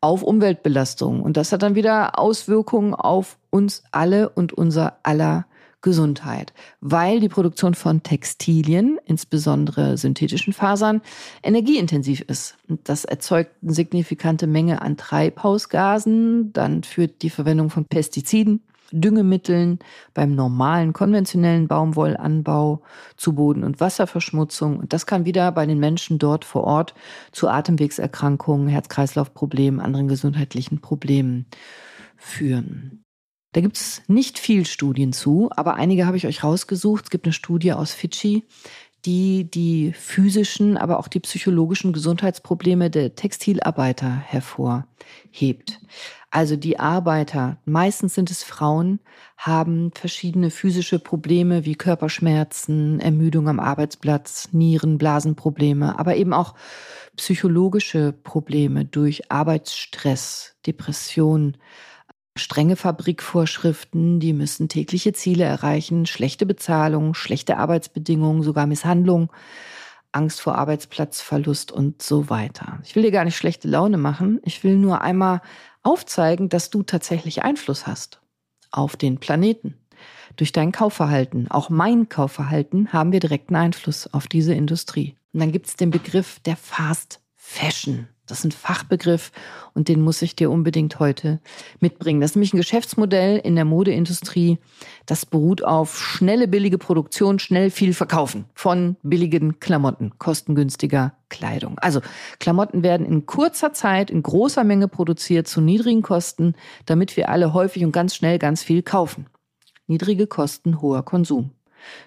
auf 0.00 0.22
Umweltbelastungen. 0.22 1.22
Und 1.22 1.36
das 1.36 1.52
hat 1.52 1.62
dann 1.62 1.74
wieder 1.74 2.18
Auswirkungen 2.18 2.94
auf 2.94 3.38
uns 3.50 3.84
alle 3.92 4.28
und 4.28 4.52
unser 4.52 4.98
aller 5.04 5.46
Gesundheit, 5.82 6.52
weil 6.80 7.20
die 7.20 7.28
Produktion 7.28 7.74
von 7.74 8.02
Textilien, 8.02 8.98
insbesondere 9.04 9.98
synthetischen 9.98 10.52
Fasern, 10.52 11.02
energieintensiv 11.42 12.20
ist. 12.22 12.56
Das 12.84 13.04
erzeugt 13.04 13.50
eine 13.62 13.74
signifikante 13.74 14.46
Menge 14.46 14.80
an 14.80 14.96
Treibhausgasen, 14.96 16.52
dann 16.52 16.84
führt 16.84 17.22
die 17.22 17.30
Verwendung 17.30 17.68
von 17.68 17.84
Pestiziden 17.84 18.62
Düngemitteln, 18.92 19.78
beim 20.14 20.34
normalen 20.34 20.92
konventionellen 20.92 21.68
Baumwollanbau 21.68 22.82
zu 23.16 23.34
Boden- 23.34 23.64
und 23.64 23.80
Wasserverschmutzung. 23.80 24.78
Und 24.78 24.92
das 24.92 25.06
kann 25.06 25.24
wieder 25.24 25.50
bei 25.52 25.66
den 25.66 25.78
Menschen 25.78 26.18
dort 26.18 26.44
vor 26.44 26.64
Ort 26.64 26.94
zu 27.32 27.48
Atemwegserkrankungen, 27.48 28.68
Herz-Kreislauf-Problemen, 28.68 29.80
anderen 29.80 30.08
gesundheitlichen 30.08 30.80
Problemen 30.80 31.46
führen. 32.16 33.02
Da 33.52 33.60
gibt 33.60 33.76
es 33.76 34.02
nicht 34.08 34.38
viel 34.38 34.64
Studien 34.64 35.12
zu, 35.12 35.50
aber 35.54 35.74
einige 35.74 36.06
habe 36.06 36.16
ich 36.16 36.26
euch 36.26 36.42
rausgesucht. 36.42 37.04
Es 37.04 37.10
gibt 37.10 37.26
eine 37.26 37.34
Studie 37.34 37.74
aus 37.74 37.92
Fidschi, 37.92 38.44
die 39.04 39.50
die 39.50 39.92
physischen, 39.92 40.76
aber 40.76 40.98
auch 40.98 41.08
die 41.08 41.20
psychologischen 41.20 41.92
Gesundheitsprobleme 41.92 42.88
der 42.88 43.14
Textilarbeiter 43.14 44.10
hervorhebt. 44.10 45.80
Also 46.34 46.56
die 46.56 46.80
Arbeiter, 46.80 47.58
meistens 47.66 48.14
sind 48.14 48.30
es 48.30 48.42
Frauen, 48.42 49.00
haben 49.36 49.90
verschiedene 49.92 50.50
physische 50.50 50.98
Probleme 50.98 51.66
wie 51.66 51.74
Körperschmerzen, 51.74 53.00
Ermüdung 53.00 53.50
am 53.50 53.60
Arbeitsplatz, 53.60 54.48
Nieren, 54.50 54.96
Blasenprobleme, 54.96 55.98
aber 55.98 56.16
eben 56.16 56.32
auch 56.32 56.54
psychologische 57.18 58.14
Probleme 58.14 58.86
durch 58.86 59.30
Arbeitsstress, 59.30 60.56
Depression, 60.66 61.58
strenge 62.34 62.76
Fabrikvorschriften, 62.76 64.18
die 64.18 64.32
müssen 64.32 64.70
tägliche 64.70 65.12
Ziele 65.12 65.44
erreichen, 65.44 66.06
schlechte 66.06 66.46
Bezahlung, 66.46 67.12
schlechte 67.12 67.58
Arbeitsbedingungen, 67.58 68.42
sogar 68.42 68.66
Misshandlung, 68.66 69.30
Angst 70.12 70.40
vor 70.40 70.56
Arbeitsplatzverlust 70.56 71.72
und 71.72 72.00
so 72.00 72.30
weiter. 72.30 72.80
Ich 72.84 72.96
will 72.96 73.02
dir 73.02 73.10
gar 73.10 73.26
nicht 73.26 73.36
schlechte 73.36 73.68
Laune 73.68 73.98
machen, 73.98 74.40
ich 74.44 74.64
will 74.64 74.78
nur 74.78 75.02
einmal 75.02 75.42
aufzeigen, 75.82 76.48
dass 76.48 76.70
du 76.70 76.82
tatsächlich 76.82 77.42
Einfluss 77.42 77.86
hast 77.86 78.20
auf 78.70 78.96
den 78.96 79.18
Planeten. 79.18 79.78
Durch 80.36 80.52
dein 80.52 80.72
Kaufverhalten, 80.72 81.50
auch 81.50 81.68
mein 81.68 82.08
Kaufverhalten, 82.08 82.92
haben 82.92 83.12
wir 83.12 83.20
direkten 83.20 83.54
Einfluss 83.54 84.12
auf 84.12 84.26
diese 84.26 84.54
Industrie. 84.54 85.16
Und 85.32 85.40
dann 85.40 85.52
gibt 85.52 85.66
es 85.66 85.76
den 85.76 85.90
Begriff 85.90 86.40
der 86.40 86.56
Fast 86.56 87.20
Fashion. 87.34 88.08
Das 88.32 88.38
ist 88.38 88.46
ein 88.46 88.52
Fachbegriff 88.52 89.30
und 89.74 89.88
den 89.88 90.00
muss 90.00 90.22
ich 90.22 90.34
dir 90.34 90.50
unbedingt 90.50 90.98
heute 90.98 91.38
mitbringen. 91.80 92.22
Das 92.22 92.30
ist 92.30 92.36
nämlich 92.36 92.54
ein 92.54 92.56
Geschäftsmodell 92.56 93.36
in 93.36 93.56
der 93.56 93.66
Modeindustrie, 93.66 94.56
das 95.04 95.26
beruht 95.26 95.62
auf 95.62 96.00
schnelle, 96.00 96.48
billige 96.48 96.78
Produktion, 96.78 97.38
schnell 97.38 97.68
viel 97.68 97.92
verkaufen 97.92 98.46
von 98.54 98.96
billigen 99.02 99.60
Klamotten, 99.60 100.12
kostengünstiger 100.16 101.12
Kleidung. 101.28 101.78
Also 101.80 102.00
Klamotten 102.40 102.82
werden 102.82 103.04
in 103.04 103.26
kurzer 103.26 103.74
Zeit 103.74 104.10
in 104.10 104.22
großer 104.22 104.64
Menge 104.64 104.88
produziert 104.88 105.46
zu 105.46 105.60
niedrigen 105.60 106.00
Kosten, 106.00 106.54
damit 106.86 107.18
wir 107.18 107.28
alle 107.28 107.52
häufig 107.52 107.84
und 107.84 107.92
ganz 107.92 108.16
schnell 108.16 108.38
ganz 108.38 108.62
viel 108.62 108.82
kaufen. 108.82 109.26
Niedrige 109.88 110.26
Kosten, 110.26 110.80
hoher 110.80 111.04
Konsum. 111.04 111.50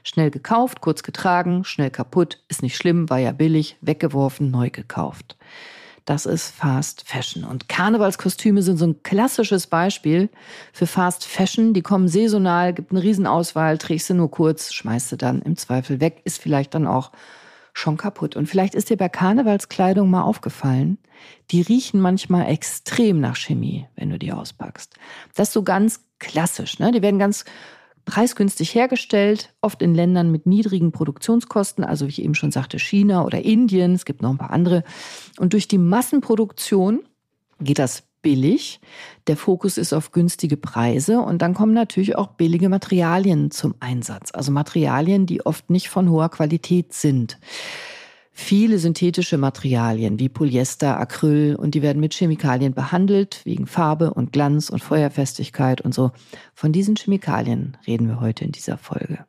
Schnell 0.02 0.32
gekauft, 0.32 0.82
kurz 0.82 1.04
getragen, 1.04 1.64
schnell 1.66 1.92
kaputt, 1.92 2.44
ist 2.48 2.64
nicht 2.64 2.78
schlimm, 2.78 3.12
war 3.12 3.20
ja 3.20 3.32
billig, 3.32 3.78
weggeworfen, 3.82 4.50
neu 4.50 4.72
gekauft. 4.72 5.38
Das 6.06 6.28
ist 6.28 6.52
Fast 6.52 7.08
Fashion. 7.08 7.44
Und 7.44 7.68
Karnevalskostüme 7.68 8.62
sind 8.62 8.78
so 8.78 8.86
ein 8.86 9.02
klassisches 9.02 9.66
Beispiel 9.66 10.30
für 10.72 10.86
Fast 10.86 11.26
Fashion. 11.26 11.74
Die 11.74 11.82
kommen 11.82 12.08
saisonal, 12.08 12.74
gibt 12.74 12.92
eine 12.92 13.02
Riesenauswahl, 13.02 13.80
trägst 13.80 14.12
du 14.12 14.14
nur 14.14 14.30
kurz, 14.30 14.72
schmeißt 14.72 15.12
du 15.12 15.16
dann 15.16 15.42
im 15.42 15.58
Zweifel 15.58 16.00
weg, 16.00 16.22
ist 16.24 16.40
vielleicht 16.40 16.76
dann 16.76 16.86
auch 16.86 17.12
schon 17.74 17.98
kaputt. 17.98 18.36
Und 18.36 18.48
vielleicht 18.48 18.76
ist 18.76 18.92
dir 18.92 18.98
bei 18.98 19.10
Karnevalskleidung 19.10 20.10
mal 20.10 20.22
aufgefallen, 20.22 21.00
die 21.50 21.62
riechen 21.62 22.00
manchmal 22.00 22.48
extrem 22.50 23.20
nach 23.20 23.36
Chemie, 23.36 23.88
wenn 23.96 24.12
du 24.12 24.20
die 24.20 24.32
auspackst. 24.32 24.94
Das 25.34 25.50
ist 25.50 25.54
so 25.54 25.64
ganz 25.64 26.02
klassisch. 26.20 26.78
Ne? 26.78 26.92
Die 26.92 27.02
werden 27.02 27.20
ganz 27.20 27.46
preisgünstig 28.06 28.76
hergestellt, 28.76 29.54
oft 29.62 29.82
in 29.82 29.94
Ländern 29.96 30.32
mit 30.32 30.46
niedrigen 30.46 30.92
Produktionskosten, 30.92 31.84
also 31.84 32.06
wie 32.06 32.12
ich 32.12 32.22
eben 32.22 32.36
schon 32.36 32.52
sagte, 32.52 32.80
China 32.80 33.26
oder 33.26 33.44
Indien, 33.44 33.94
es 33.94 34.06
gibt 34.06 34.22
noch 34.22 34.30
ein 34.30 34.38
paar 34.38 34.52
andere. 34.52 34.84
Und 35.40 35.54
durch 35.54 35.68
die 35.68 35.78
Massenproduktion 35.78 37.04
geht 37.60 37.80
das 37.80 38.04
billig. 38.22 38.80
Der 39.28 39.38
Fokus 39.38 39.78
ist 39.78 39.94
auf 39.94 40.12
günstige 40.12 40.58
Preise 40.58 41.20
und 41.20 41.42
dann 41.42 41.54
kommen 41.54 41.74
natürlich 41.74 42.16
auch 42.16 42.30
billige 42.30 42.70
Materialien 42.70 43.52
zum 43.52 43.76
Einsatz. 43.80 44.32
Also 44.34 44.52
Materialien, 44.52 45.26
die 45.26 45.46
oft 45.46 45.70
nicht 45.70 45.90
von 45.90 46.10
hoher 46.10 46.30
Qualität 46.30 46.94
sind 46.94 47.38
viele 48.38 48.80
synthetische 48.80 49.38
Materialien 49.38 50.20
wie 50.20 50.28
Polyester, 50.28 51.00
Acryl 51.00 51.56
und 51.56 51.74
die 51.74 51.82
werden 51.82 52.02
mit 52.02 52.14
Chemikalien 52.14 52.74
behandelt, 52.74 53.40
wegen 53.46 53.66
Farbe 53.66 54.14
und 54.14 54.34
Glanz 54.34 54.70
und 54.70 54.84
Feuerfestigkeit 54.84 55.80
und 55.80 55.94
so. 55.94 56.12
Von 56.54 56.74
diesen 56.74 56.98
Chemikalien 56.98 57.78
reden 57.88 58.10
wir 58.10 58.20
heute 58.20 58.44
in 58.44 58.52
dieser 58.52 58.78
Folge. 58.78 59.26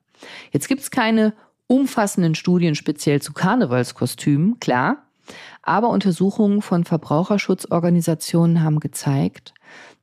Jetzt 0.51 0.67
gibt's 0.67 0.91
keine 0.91 1.35
umfassenden 1.69 2.35
Studien 2.35 2.75
speziell 2.75 3.23
zu 3.23 3.33
Karnevalskostümen, 3.33 4.59
klar, 4.59 5.07
aber 5.63 5.91
Untersuchungen 5.91 6.61
von 6.61 6.85
Verbraucherschutzorganisationen 6.85 8.65
haben 8.65 8.81
gezeigt, 8.81 9.55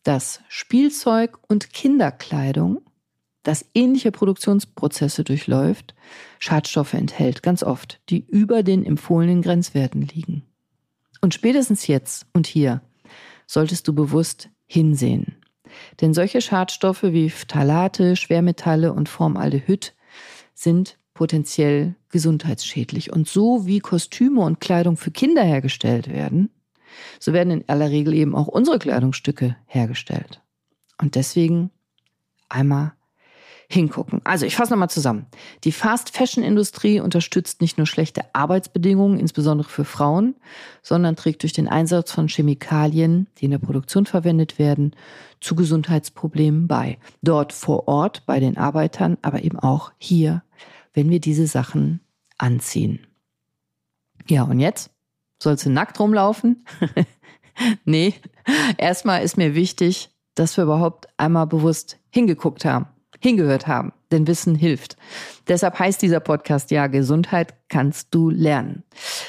dass 0.04 0.40
Spielzeug 0.48 1.40
und 1.50 1.74
Kinderkleidung 1.74 2.82
das 3.44 3.66
ähnliche 3.74 4.12
Produktionsprozesse 4.12 5.24
durchläuft, 5.24 5.94
Schadstoffe 6.40 6.94
enthält, 6.94 7.44
ganz 7.44 7.64
oft, 7.64 8.02
die 8.10 8.26
über 8.26 8.64
den 8.64 8.86
empfohlenen 8.86 9.42
Grenzwerten 9.42 10.02
liegen. 10.02 10.44
Und 11.22 11.34
spätestens 11.34 11.88
jetzt 11.88 12.26
und 12.34 12.48
hier 12.48 12.82
solltest 13.46 13.88
du 13.88 13.94
bewusst 13.94 14.50
hinsehen. 14.66 15.36
Denn 16.02 16.14
solche 16.14 16.42
Schadstoffe 16.42 17.04
wie 17.04 17.30
Phthalate, 17.30 18.16
Schwermetalle 18.16 18.94
und 18.94 19.10
Formaldehyd 19.10 19.94
sind 20.54 20.98
potenziell 21.14 21.96
gesundheitsschädlich. 22.10 23.12
Und 23.12 23.28
so 23.28 23.66
wie 23.66 23.80
Kostüme 23.80 24.42
und 24.42 24.60
Kleidung 24.60 24.98
für 24.98 25.12
Kinder 25.12 25.44
hergestellt 25.44 26.10
werden, 26.10 26.50
so 27.20 27.34
werden 27.34 27.52
in 27.52 27.70
aller 27.70 27.90
Regel 27.90 28.14
eben 28.14 28.36
auch 28.36 28.48
unsere 28.48 28.80
Kleidungsstücke 28.80 29.56
hergestellt. 29.66 30.42
Und 31.00 31.16
deswegen 31.16 31.72
einmal 32.50 32.94
hingucken. 33.70 34.22
Also 34.24 34.46
ich 34.46 34.56
fasse 34.56 34.72
nochmal 34.72 34.90
zusammen. 34.90 35.26
Die 35.64 35.72
Fast-Fashion-Industrie 35.72 37.00
unterstützt 37.00 37.62
nicht 37.62 37.78
nur 37.78 37.88
schlechte 37.88 38.24
Arbeitsbedingungen, 38.34 39.20
insbesondere 39.20 39.70
für 39.70 39.86
Frauen, 39.86 40.36
sondern 40.82 41.16
trägt 41.16 41.44
durch 41.44 41.54
den 41.54 41.68
Einsatz 41.68 42.12
von 42.12 42.28
Chemikalien, 42.28 43.28
die 43.38 43.46
in 43.46 43.52
der 43.52 43.60
Produktion 43.60 44.06
verwendet 44.06 44.60
werden, 44.60 44.96
zu 45.42 45.56
Gesundheitsproblemen 45.56 46.68
bei. 46.68 46.98
Dort 47.22 47.54
vor 47.54 47.88
Ort 47.88 48.26
bei 48.26 48.40
den 48.40 48.58
Arbeitern, 48.58 49.18
aber 49.22 49.44
eben 49.44 49.60
auch 49.60 49.92
hier, 49.98 50.44
wenn 50.94 51.10
wir 51.10 51.20
diese 51.20 51.48
Sachen 51.48 52.00
anziehen. 52.38 53.06
Ja, 54.28 54.44
und 54.44 54.60
jetzt? 54.60 54.92
Sollst 55.42 55.66
du 55.66 55.70
nackt 55.70 56.00
rumlaufen? 56.00 56.66
nee, 57.86 58.14
erstmal 58.78 59.24
ist 59.24 59.38
mir 59.38 59.56
wichtig, 59.56 60.10
dass 60.36 60.56
wir 60.58 60.64
überhaupt 60.64 61.08
einmal 61.18 61.48
bewusst 61.48 62.00
hingeguckt 62.10 62.64
haben 62.66 62.88
hingehört 63.20 63.68
haben. 63.68 63.94
Denn 64.12 64.28
Wissen 64.28 64.56
hilft. 64.56 64.98
Deshalb 65.48 65.80
heißt 65.80 66.02
dieser 66.02 66.20
Podcast 66.20 66.72
ja, 66.72 66.88
Gesundheit 66.88 67.56
kannst 67.70 68.14
du 68.14 68.30
lernen. 68.30 68.84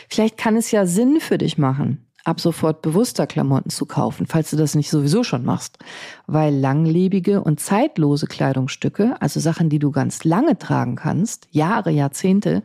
Vielleicht 0.09 0.37
kann 0.37 0.57
es 0.57 0.71
ja 0.71 0.87
Sinn 0.87 1.21
für 1.21 1.39
dich 1.39 1.59
machen, 1.59 2.07
ab 2.25 2.41
sofort 2.41 2.83
bewusster 2.83 3.27
Klamotten 3.27 3.71
zu 3.71 3.87
kaufen, 3.87 4.27
falls 4.27 4.51
du 4.51 4.57
das 4.57 4.75
nicht 4.75 4.91
sowieso 4.91 5.25
schon 5.25 5.45
machst. 5.45 5.79
Weil 6.27 6.55
langlebige 6.55 7.43
und 7.43 7.61
zeitlose 7.61 8.27
Kleidungsstücke, 8.27 9.17
also 9.21 9.41
Sachen, 9.41 9.69
die 9.69 9.79
du 9.79 9.91
ganz 9.91 10.25
lange 10.25 10.59
tragen 10.59 10.97
kannst, 10.97 11.49
Jahre, 11.51 11.91
Jahrzehnte, 11.91 12.63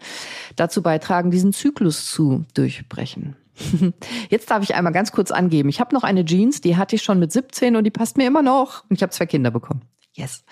dazu 0.56 0.82
beitragen, 0.82 1.32
diesen 1.32 1.54
Zyklus 1.54 2.06
zu 2.06 2.46
durchbrechen. 2.54 3.36
Jetzt 4.30 4.52
darf 4.52 4.64
ich 4.64 4.76
einmal 4.76 4.94
ganz 4.94 5.12
kurz 5.12 5.32
angeben. 5.32 5.68
Ich 5.70 5.82
habe 5.82 5.94
noch 5.94 6.04
eine 6.04 6.24
Jeans, 6.24 6.62
die 6.62 6.78
hatte 6.78 6.96
ich 6.96 7.04
schon 7.04 7.20
mit 7.20 7.32
17 7.32 7.76
und 7.76 7.84
die 7.84 7.92
passt 7.92 8.18
mir 8.18 8.28
immer 8.28 8.42
noch. 8.42 8.84
Und 8.90 8.96
ich 8.96 9.02
habe 9.02 9.12
zwei 9.12 9.26
Kinder 9.26 9.52
bekommen. 9.52 9.82
Yes 10.14 10.44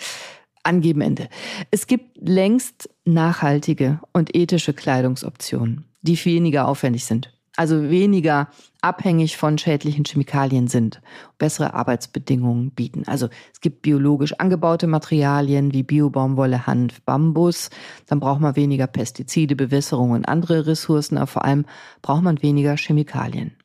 angeben 0.68 1.02
Ende. 1.02 1.30
Es 1.72 1.88
gibt 1.88 2.18
längst 2.20 2.90
nachhaltige 3.06 4.00
und 4.14 4.36
ethische 4.36 4.74
Kleidungsoptionen, 4.74 5.86
die 6.02 6.24
weniger 6.26 6.68
aufwendig 6.68 7.06
sind. 7.06 7.34
Also 7.56 7.90
weniger 7.90 8.50
abhängig 8.82 9.36
von 9.36 9.58
schädlichen 9.58 10.06
Chemikalien 10.06 10.68
sind, 10.68 11.02
bessere 11.40 11.74
Arbeitsbedingungen 11.74 12.70
bieten. 12.70 13.04
Also 13.08 13.30
es 13.52 13.62
gibt 13.62 13.82
biologisch 13.82 14.34
angebaute 14.34 14.86
Materialien 14.86 15.74
wie 15.74 15.82
Biobaumwolle, 15.82 16.68
Hanf, 16.68 17.02
Bambus. 17.02 17.72
Dann 18.06 18.20
braucht 18.20 18.42
man 18.42 18.56
weniger 18.56 18.86
Pestizide, 18.86 19.56
Bewässerung 19.56 20.12
und 20.12 20.28
andere 20.28 20.68
Ressourcen, 20.68 21.18
aber 21.18 21.26
vor 21.26 21.46
allem 21.46 21.66
braucht 22.04 22.22
man 22.22 22.44
weniger 22.44 22.78
Chemikalien. 22.78 23.56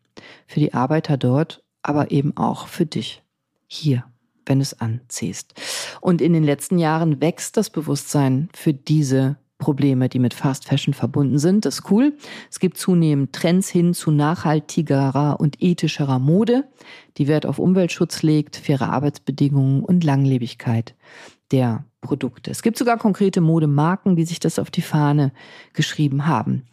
Für 0.47 0.61
die 0.61 0.73
Arbeiter 0.73 1.19
dort, 1.19 1.63
aber 1.83 2.11
eben 2.11 2.35
auch 2.35 2.69
für 2.69 2.87
dich 2.87 3.23
hier 3.67 4.05
wenn 4.47 4.59
du 4.59 4.63
es 4.63 4.81
anziehst. 4.81 5.55
Und 6.03 6.21
in 6.21 6.33
den 6.33 6.43
letzten 6.43 6.81
Jahren 6.81 7.21
wächst 7.21 7.57
das 7.57 7.71
Bewusstsein 7.71 8.49
für 8.53 8.75
diese 8.75 9.37
Probleme, 9.59 10.09
die 10.09 10.19
mit 10.19 10.35
Fast 10.35 10.65
Fashion 10.65 10.95
verbunden 10.95 11.39
sind. 11.39 11.65
Das 11.65 11.77
ist 11.77 11.91
cool. 11.93 12.15
Es 12.51 12.59
gibt 12.59 12.77
zunehmend 12.77 13.33
Trends 13.33 13.69
hin 13.69 13.95
zu 13.95 14.11
nachhaltigerer 14.11 15.39
und 15.39 15.63
ethischerer 15.63 16.19
Mode, 16.19 16.65
die 17.19 17.29
Wert 17.29 17.47
auf 17.47 17.61
Umweltschutz 17.61 18.25
legt, 18.25 18.57
faire 18.57 18.91
Arbeitsbedingungen 18.91 19.85
und 19.85 20.03
Langlebigkeit 20.03 20.97
der 21.53 21.85
Produkte. 22.01 22.51
Es 22.51 22.63
gibt 22.63 22.77
sogar 22.77 22.99
konkrete 22.99 23.41
Modemarken, 23.41 24.17
die 24.17 24.25
sich 24.25 24.41
das 24.41 24.59
auf 24.59 24.71
die 24.71 24.83
Fahne 24.83 25.33
geschrieben 25.73 26.27
haben. 26.27 26.65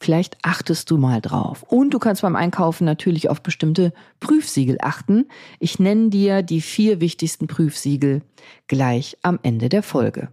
Vielleicht 0.00 0.38
achtest 0.42 0.90
du 0.90 0.96
mal 0.96 1.20
drauf. 1.20 1.62
Und 1.64 1.90
du 1.90 1.98
kannst 1.98 2.22
beim 2.22 2.36
Einkaufen 2.36 2.84
natürlich 2.84 3.28
auf 3.28 3.42
bestimmte 3.42 3.92
Prüfsiegel 4.20 4.78
achten. 4.80 5.26
Ich 5.58 5.78
nenne 5.78 6.08
dir 6.08 6.42
die 6.42 6.62
vier 6.62 7.00
wichtigsten 7.00 7.46
Prüfsiegel 7.46 8.22
gleich 8.66 9.18
am 9.22 9.38
Ende 9.42 9.68
der 9.68 9.82
Folge. 9.82 10.28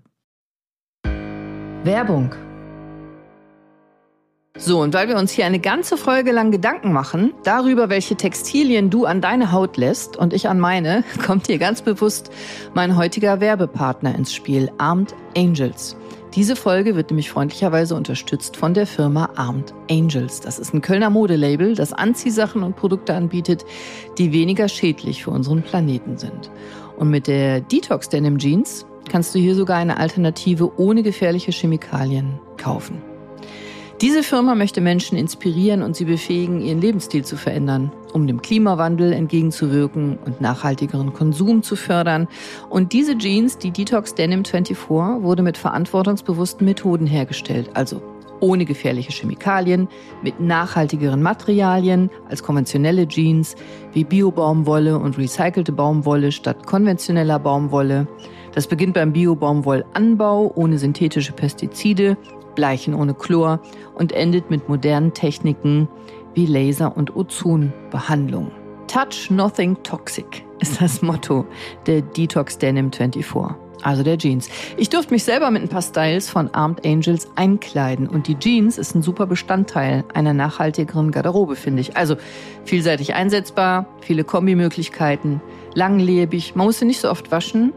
Werbung 1.84 2.34
So, 4.58 4.82
und 4.82 4.94
weil 4.94 5.10
wir 5.10 5.18
uns 5.18 5.32
hier 5.32 5.46
eine 5.46 5.60
ganze 5.60 5.98
Folge 5.98 6.32
lang 6.32 6.50
Gedanken 6.50 6.94
machen 6.94 7.34
darüber, 7.44 7.90
welche 7.90 8.16
Textilien 8.16 8.90
du 8.90 9.06
an 9.06 9.20
deine 9.20 9.52
Haut 9.52 9.76
lässt 9.76 10.16
und 10.16 10.32
ich 10.32 10.48
an 10.48 10.62
meine, 10.62 11.04
kommt 11.26 11.48
hier 11.48 11.58
ganz 11.58 11.82
bewusst 11.82 12.32
mein 12.74 12.96
heutiger 12.96 13.42
Werbepartner 13.42 14.16
ins 14.16 14.34
Spiel, 14.34 14.72
Armed 14.78 15.14
Angels. 15.36 15.98
Diese 16.36 16.56
Folge 16.56 16.96
wird 16.96 17.12
nämlich 17.12 17.32
freundlicherweise 17.32 17.96
unterstützt 17.96 18.56
von 18.56 18.74
der 18.74 18.88
Firma 18.88 19.30
Armed 19.36 19.74
Angels. 19.90 20.40
Das 20.40 20.58
ist 20.58 20.74
ein 20.74 20.82
Kölner 20.82 21.10
Modelabel, 21.10 21.76
das 21.76 21.92
Anziehsachen 21.92 22.64
und 22.64 22.78
Produkte 22.78 23.14
anbietet, 23.14 23.66
die 24.18 24.32
weniger 24.32 24.70
schädlich 24.70 25.24
für 25.24 25.32
unseren 25.32 25.64
Planeten 25.64 26.18
sind. 26.18 26.50
Und 26.98 27.10
mit 27.10 27.28
der 27.28 27.60
Detox 27.60 28.08
Denim 28.08 28.38
Jeans 28.38 28.86
kannst 29.10 29.36
du 29.36 29.40
hier 29.40 29.56
sogar 29.56 29.78
eine 29.78 29.98
Alternative 29.98 30.72
ohne 30.80 31.04
gefährliche 31.04 31.52
Chemikalien 31.52 32.40
kaufen. 32.58 33.15
Diese 34.02 34.24
Firma 34.24 34.56
möchte 34.56 34.82
Menschen 34.82 35.18
inspirieren 35.18 35.82
und 35.82 35.96
sie 35.96 36.04
befähigen, 36.04 36.60
ihren 36.60 36.82
Lebensstil 36.82 37.24
zu 37.24 37.38
verändern, 37.38 37.94
um 38.12 38.28
dem 38.28 38.42
Klimawandel 38.42 39.14
entgegenzuwirken 39.14 40.18
und 40.26 40.42
nachhaltigeren 40.42 41.14
Konsum 41.14 41.64
zu 41.64 41.78
fördern. 41.78 42.28
Und 42.70 42.92
diese 42.92 43.18
Jeans, 43.18 43.58
die 43.58 43.72
Detox 43.72 44.14
Denim 44.14 44.44
24, 44.44 44.90
wurde 44.90 45.44
mit 45.44 45.58
verantwortungsbewussten 45.58 46.66
Methoden 46.66 47.08
hergestellt, 47.08 47.70
also 47.74 48.02
ohne 48.42 48.66
gefährliche 48.66 49.14
Chemikalien, 49.14 49.88
mit 50.22 50.42
nachhaltigeren 50.42 51.22
Materialien 51.22 52.10
als 52.30 52.44
konventionelle 52.44 53.08
Jeans 53.08 53.56
wie 53.94 54.04
Bio-Baumwolle 54.04 55.00
und 55.00 55.18
recycelte 55.18 55.72
Baumwolle 55.72 56.34
statt 56.34 56.68
konventioneller 56.68 57.40
Baumwolle. 57.40 58.08
Das 58.54 58.68
beginnt 58.68 58.94
beim 58.94 59.14
Bio-Baumwollanbau 59.14 60.52
ohne 60.56 60.78
synthetische 60.78 61.32
Pestizide 61.32 62.18
Bleichen 62.56 62.94
ohne 62.94 63.14
Chlor 63.14 63.60
und 63.94 64.12
endet 64.12 64.50
mit 64.50 64.68
modernen 64.70 65.14
Techniken 65.14 65.88
wie 66.34 66.46
Laser- 66.46 66.96
und 66.96 67.16
Ozonbehandlung. 67.16 68.52
Touch 68.88 69.30
Nothing 69.30 69.78
Toxic 69.84 70.46
ist 70.60 70.82
das 70.82 71.02
Motto 71.04 71.46
der 71.86 72.02
Detox 72.02 72.58
Denim 72.58 72.92
24 72.92 73.56
also 73.86 74.02
der 74.02 74.18
Jeans. 74.18 74.50
Ich 74.78 74.90
durfte 74.90 75.14
mich 75.14 75.24
selber 75.24 75.52
mit 75.52 75.62
ein 75.62 75.70
paar 75.70 75.82
Styles 75.82 76.28
von 76.30 76.50
Armed 76.54 76.86
Angels 76.86 77.30
einkleiden 77.36 78.08
und 78.08 78.28
die 78.28 78.38
Jeans 78.38 78.78
ist 78.78 78.96
ein 78.96 79.04
super 79.04 79.28
Bestandteil 79.28 80.04
einer 80.14 80.34
nachhaltigeren 80.34 81.12
Garderobe, 81.12 81.56
finde 81.56 81.82
ich. 81.82 81.96
Also 81.96 82.16
vielseitig 82.64 83.14
einsetzbar, 83.14 83.86
viele 84.02 84.24
Kombimöglichkeiten, 84.24 85.40
langlebig, 85.76 86.56
man 86.56 86.66
muss 86.66 86.80
sie 86.80 86.86
nicht 86.86 87.00
so 87.00 87.10
oft 87.10 87.32
waschen 87.32 87.74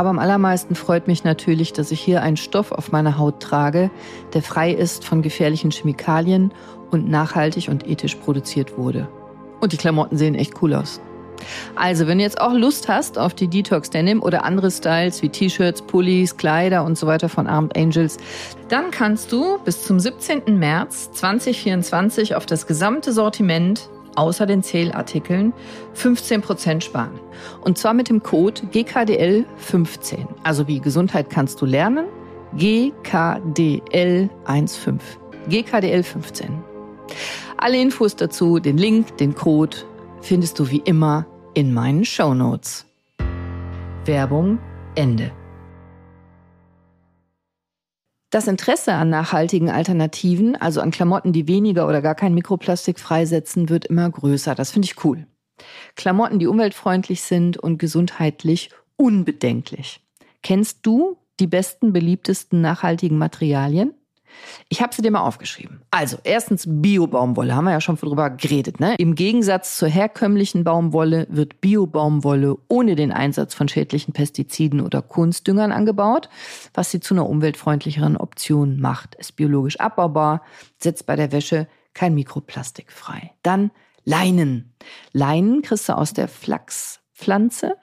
aber 0.00 0.08
am 0.08 0.18
allermeisten 0.18 0.76
freut 0.76 1.08
mich 1.08 1.24
natürlich, 1.24 1.74
dass 1.74 1.90
ich 1.90 2.00
hier 2.00 2.22
einen 2.22 2.38
Stoff 2.38 2.72
auf 2.72 2.90
meiner 2.90 3.18
Haut 3.18 3.40
trage, 3.40 3.90
der 4.32 4.40
frei 4.40 4.72
ist 4.72 5.04
von 5.04 5.20
gefährlichen 5.20 5.70
Chemikalien 5.70 6.54
und 6.90 7.10
nachhaltig 7.10 7.68
und 7.68 7.86
ethisch 7.86 8.14
produziert 8.14 8.78
wurde. 8.78 9.08
Und 9.60 9.74
die 9.74 9.76
Klamotten 9.76 10.16
sehen 10.16 10.34
echt 10.34 10.62
cool 10.62 10.72
aus. 10.72 11.02
Also, 11.74 12.06
wenn 12.06 12.16
du 12.16 12.24
jetzt 12.24 12.40
auch 12.40 12.54
Lust 12.54 12.88
hast 12.88 13.18
auf 13.18 13.34
die 13.34 13.48
Detox 13.48 13.90
Denim 13.90 14.22
oder 14.22 14.46
andere 14.46 14.70
Styles 14.70 15.20
wie 15.20 15.28
T-Shirts, 15.28 15.82
Pullis, 15.82 16.38
Kleider 16.38 16.82
und 16.82 16.96
so 16.96 17.06
weiter 17.06 17.28
von 17.28 17.46
Armed 17.46 17.76
Angels, 17.76 18.16
dann 18.70 18.90
kannst 18.90 19.30
du 19.32 19.58
bis 19.66 19.84
zum 19.84 20.00
17. 20.00 20.58
März 20.58 21.12
2024 21.12 22.36
auf 22.36 22.46
das 22.46 22.66
gesamte 22.66 23.12
Sortiment 23.12 23.90
außer 24.16 24.46
den 24.46 24.62
Zählartikeln 24.62 25.52
15% 25.96 26.80
sparen. 26.80 27.20
Und 27.62 27.78
zwar 27.78 27.94
mit 27.94 28.08
dem 28.08 28.22
Code 28.22 28.62
GKDL15. 28.72 30.26
Also 30.42 30.68
wie 30.68 30.80
Gesundheit 30.80 31.30
kannst 31.30 31.60
du 31.60 31.66
lernen? 31.66 32.06
GKDL15. 32.56 34.98
GKDL15. 35.48 36.48
Alle 37.56 37.80
Infos 37.80 38.16
dazu, 38.16 38.58
den 38.58 38.78
Link, 38.78 39.16
den 39.18 39.34
Code 39.34 39.76
findest 40.20 40.58
du 40.58 40.70
wie 40.70 40.82
immer 40.84 41.26
in 41.54 41.72
meinen 41.72 42.04
Show 42.04 42.34
Notes. 42.34 42.86
Werbung 44.04 44.58
Ende. 44.94 45.32
Das 48.30 48.46
Interesse 48.46 48.92
an 48.92 49.10
nachhaltigen 49.10 49.70
Alternativen, 49.70 50.54
also 50.54 50.80
an 50.80 50.92
Klamotten, 50.92 51.32
die 51.32 51.48
weniger 51.48 51.88
oder 51.88 52.00
gar 52.00 52.14
kein 52.14 52.32
Mikroplastik 52.32 53.00
freisetzen, 53.00 53.68
wird 53.68 53.86
immer 53.86 54.08
größer. 54.08 54.54
Das 54.54 54.70
finde 54.70 54.86
ich 54.86 55.04
cool. 55.04 55.26
Klamotten, 55.96 56.38
die 56.38 56.46
umweltfreundlich 56.46 57.22
sind 57.22 57.56
und 57.56 57.78
gesundheitlich 57.78 58.70
unbedenklich. 58.96 60.00
Kennst 60.42 60.86
du 60.86 61.18
die 61.40 61.48
besten, 61.48 61.92
beliebtesten 61.92 62.60
nachhaltigen 62.60 63.18
Materialien? 63.18 63.94
Ich 64.68 64.80
habe 64.82 64.94
sie 64.94 65.02
dir 65.02 65.10
mal 65.10 65.20
aufgeschrieben. 65.20 65.82
Also, 65.90 66.18
erstens 66.24 66.64
Bio-Baumwolle, 66.66 67.54
haben 67.54 67.64
wir 67.64 67.72
ja 67.72 67.80
schon 67.80 67.96
drüber 67.96 68.30
geredet. 68.30 68.80
Ne? 68.80 68.94
Im 68.96 69.14
Gegensatz 69.14 69.76
zur 69.76 69.88
herkömmlichen 69.88 70.64
Baumwolle 70.64 71.26
wird 71.30 71.60
Bio-Baumwolle 71.60 72.56
ohne 72.68 72.96
den 72.96 73.12
Einsatz 73.12 73.54
von 73.54 73.68
schädlichen 73.68 74.12
Pestiziden 74.12 74.80
oder 74.80 75.02
Kunstdüngern 75.02 75.72
angebaut, 75.72 76.28
was 76.74 76.90
sie 76.90 77.00
zu 77.00 77.14
einer 77.14 77.28
umweltfreundlicheren 77.28 78.16
Option 78.16 78.80
macht. 78.80 79.14
Ist 79.16 79.36
biologisch 79.36 79.78
abbaubar, 79.80 80.42
setzt 80.78 81.06
bei 81.06 81.16
der 81.16 81.32
Wäsche 81.32 81.66
kein 81.94 82.14
Mikroplastik 82.14 82.92
frei. 82.92 83.32
Dann 83.42 83.70
Leinen. 84.04 84.72
Leinen 85.12 85.62
kriegst 85.62 85.88
du 85.88 85.96
aus 85.96 86.12
der 86.12 86.28
Flachspflanze, 86.28 87.76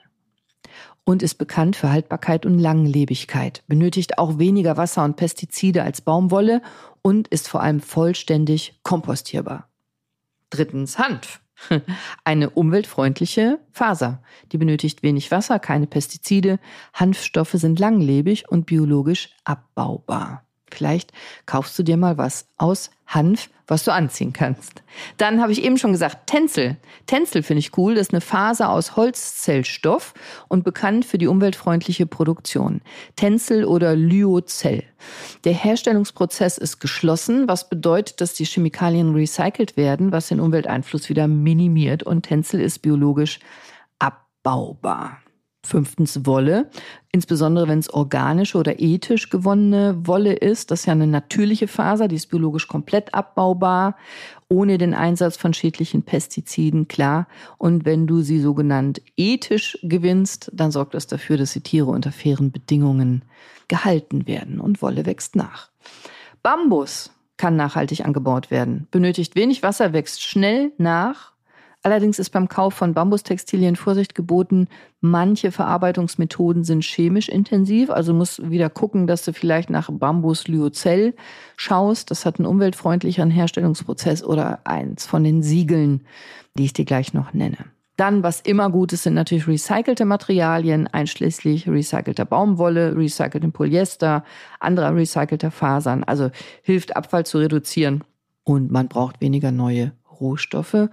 und 1.08 1.22
ist 1.22 1.36
bekannt 1.36 1.74
für 1.74 1.90
Haltbarkeit 1.90 2.44
und 2.44 2.58
Langlebigkeit, 2.58 3.62
benötigt 3.66 4.18
auch 4.18 4.38
weniger 4.38 4.76
Wasser 4.76 5.04
und 5.04 5.16
Pestizide 5.16 5.82
als 5.82 6.02
Baumwolle 6.02 6.60
und 7.00 7.28
ist 7.28 7.48
vor 7.48 7.62
allem 7.62 7.80
vollständig 7.80 8.78
kompostierbar. 8.82 9.70
Drittens 10.50 10.98
Hanf. 10.98 11.40
Eine 12.24 12.50
umweltfreundliche 12.50 13.58
Faser. 13.72 14.22
Die 14.52 14.58
benötigt 14.58 15.02
wenig 15.02 15.30
Wasser, 15.30 15.58
keine 15.58 15.86
Pestizide. 15.86 16.58
Hanfstoffe 16.92 17.52
sind 17.52 17.78
langlebig 17.78 18.50
und 18.50 18.66
biologisch 18.66 19.30
abbaubar. 19.44 20.44
Vielleicht 20.70 21.12
kaufst 21.46 21.78
du 21.78 21.82
dir 21.82 21.96
mal 21.96 22.18
was 22.18 22.46
aus 22.56 22.90
Hanf, 23.06 23.48
was 23.66 23.84
du 23.84 23.92
anziehen 23.92 24.32
kannst. 24.32 24.82
Dann 25.16 25.40
habe 25.40 25.52
ich 25.52 25.62
eben 25.62 25.78
schon 25.78 25.92
gesagt, 25.92 26.26
Tencel. 26.26 26.76
Tencel 27.06 27.42
finde 27.42 27.60
ich 27.60 27.76
cool. 27.76 27.94
Das 27.94 28.08
ist 28.08 28.12
eine 28.12 28.20
Faser 28.20 28.70
aus 28.70 28.96
Holzzellstoff 28.96 30.14
und 30.48 30.64
bekannt 30.64 31.04
für 31.04 31.18
die 31.18 31.26
umweltfreundliche 31.26 32.06
Produktion. 32.06 32.80
Tencel 33.16 33.64
oder 33.64 33.94
Lyocell. 33.96 34.84
Der 35.44 35.54
Herstellungsprozess 35.54 36.58
ist 36.58 36.80
geschlossen, 36.80 37.48
was 37.48 37.68
bedeutet, 37.68 38.20
dass 38.20 38.34
die 38.34 38.44
Chemikalien 38.44 39.14
recycelt 39.14 39.76
werden, 39.76 40.12
was 40.12 40.28
den 40.28 40.40
Umwelteinfluss 40.40 41.08
wieder 41.08 41.28
minimiert 41.28 42.02
und 42.02 42.22
Tencel 42.22 42.60
ist 42.60 42.80
biologisch 42.80 43.38
abbaubar. 43.98 45.18
Fünftens 45.68 46.24
Wolle, 46.24 46.70
insbesondere 47.12 47.68
wenn 47.68 47.78
es 47.78 47.92
organische 47.92 48.56
oder 48.56 48.80
ethisch 48.80 49.28
gewonnene 49.28 50.06
Wolle 50.06 50.32
ist. 50.32 50.70
Das 50.70 50.80
ist 50.80 50.86
ja 50.86 50.92
eine 50.92 51.06
natürliche 51.06 51.68
Faser, 51.68 52.08
die 52.08 52.16
ist 52.16 52.30
biologisch 52.30 52.66
komplett 52.66 53.14
abbaubar, 53.14 53.96
ohne 54.48 54.78
den 54.78 54.94
Einsatz 54.94 55.36
von 55.36 55.52
schädlichen 55.52 56.02
Pestiziden, 56.02 56.88
klar. 56.88 57.28
Und 57.58 57.84
wenn 57.84 58.06
du 58.06 58.22
sie 58.22 58.40
sogenannt 58.40 59.02
ethisch 59.16 59.78
gewinnst, 59.82 60.50
dann 60.54 60.70
sorgt 60.70 60.94
das 60.94 61.06
dafür, 61.06 61.36
dass 61.36 61.52
die 61.52 61.60
Tiere 61.60 61.90
unter 61.90 62.12
fairen 62.12 62.50
Bedingungen 62.50 63.22
gehalten 63.68 64.26
werden 64.26 64.60
und 64.60 64.80
Wolle 64.80 65.04
wächst 65.04 65.36
nach. 65.36 65.68
Bambus 66.42 67.10
kann 67.36 67.56
nachhaltig 67.56 68.04
angebaut 68.04 68.50
werden, 68.50 68.88
benötigt 68.90 69.36
wenig 69.36 69.62
Wasser, 69.62 69.92
wächst 69.92 70.22
schnell 70.22 70.72
nach 70.78 71.32
Allerdings 71.82 72.18
ist 72.18 72.30
beim 72.30 72.48
Kauf 72.48 72.74
von 72.74 72.92
Bambustextilien 72.92 73.76
Vorsicht 73.76 74.14
geboten. 74.14 74.68
Manche 75.00 75.52
Verarbeitungsmethoden 75.52 76.64
sind 76.64 76.82
chemisch 76.82 77.28
intensiv, 77.28 77.90
also 77.90 78.12
musst 78.12 78.50
wieder 78.50 78.68
gucken, 78.68 79.06
dass 79.06 79.24
du 79.24 79.32
vielleicht 79.32 79.70
nach 79.70 79.88
Bambus 79.92 80.48
Lyocell 80.48 81.14
schaust. 81.56 82.10
Das 82.10 82.26
hat 82.26 82.38
einen 82.38 82.46
umweltfreundlicheren 82.46 83.30
Herstellungsprozess 83.30 84.24
oder 84.24 84.60
eins 84.64 85.06
von 85.06 85.22
den 85.22 85.42
Siegeln, 85.42 86.04
die 86.56 86.64
ich 86.64 86.72
dir 86.72 86.84
gleich 86.84 87.14
noch 87.14 87.32
nenne. 87.32 87.58
Dann, 87.96 88.22
was 88.22 88.40
immer 88.40 88.70
gut 88.70 88.92
ist, 88.92 89.02
sind 89.04 89.14
natürlich 89.14 89.48
recycelte 89.48 90.04
Materialien, 90.04 90.86
einschließlich 90.86 91.68
recycelter 91.68 92.24
Baumwolle, 92.24 92.96
recyceltem 92.96 93.50
Polyester, 93.50 94.24
anderer 94.60 94.94
recycelter 94.94 95.50
Fasern. 95.50 96.04
Also 96.04 96.30
hilft 96.62 96.96
Abfall 96.96 97.26
zu 97.26 97.38
reduzieren 97.38 98.04
und 98.44 98.70
man 98.70 98.86
braucht 98.86 99.20
weniger 99.20 99.50
neue 99.50 99.92
Rohstoffe. 100.20 100.88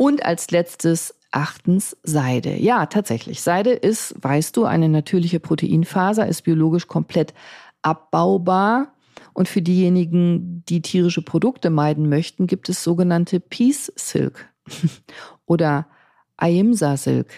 Und 0.00 0.24
als 0.24 0.50
letztes 0.50 1.14
achtens 1.30 1.94
Seide. 2.02 2.56
Ja, 2.56 2.86
tatsächlich. 2.86 3.42
Seide 3.42 3.72
ist, 3.72 4.14
weißt 4.18 4.56
du, 4.56 4.64
eine 4.64 4.88
natürliche 4.88 5.40
Proteinfaser, 5.40 6.26
ist 6.26 6.40
biologisch 6.40 6.86
komplett 6.86 7.34
abbaubar. 7.82 8.94
Und 9.34 9.46
für 9.46 9.60
diejenigen, 9.60 10.64
die 10.70 10.80
tierische 10.80 11.20
Produkte 11.20 11.68
meiden 11.68 12.08
möchten, 12.08 12.46
gibt 12.46 12.70
es 12.70 12.82
sogenannte 12.82 13.40
Peace 13.40 13.92
Silk 13.94 14.48
oder 15.44 15.86
Aimsa 16.38 16.96
Silk. 16.96 17.30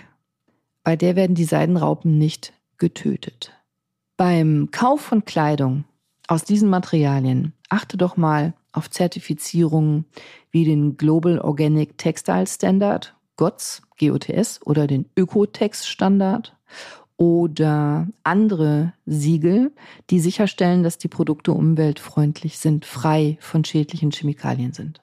Bei 0.85 0.95
der 0.95 1.17
werden 1.17 1.35
die 1.35 1.43
Seidenraupen 1.43 2.17
nicht 2.17 2.53
getötet. 2.79 3.51
Beim 4.17 4.69
Kauf 4.71 5.01
von 5.01 5.25
Kleidung 5.25 5.83
aus 6.29 6.45
diesen 6.45 6.71
Materialien 6.71 7.55
achte 7.69 7.97
doch 7.97 8.17
mal 8.17 8.55
auf 8.73 8.91
Zertifizierungen 8.91 10.07
wie 10.51 10.65
den 10.65 10.97
Global 10.97 11.39
Organic 11.39 11.99
Textile 11.99 12.47
Standard, 12.47 13.15
GOTS, 13.37 13.83
GOTS 13.99 14.61
oder 14.65 14.87
den 14.87 15.07
Ökotex 15.17 15.87
Standard 15.87 16.57
oder 17.17 18.09
andere 18.25 18.95
Siegel, 19.07 19.73
die 20.11 20.21
sicherstellen, 20.21 20.83
dass 20.83 20.99
die 20.99 21.09
Produkte 21.09 21.53
umweltfreundlich 21.53 22.59
sind, 22.59 22.85
frei 22.85 23.37
von 23.41 23.65
schädlichen 23.65 24.11
Chemikalien 24.11 24.73
sind. 24.73 25.01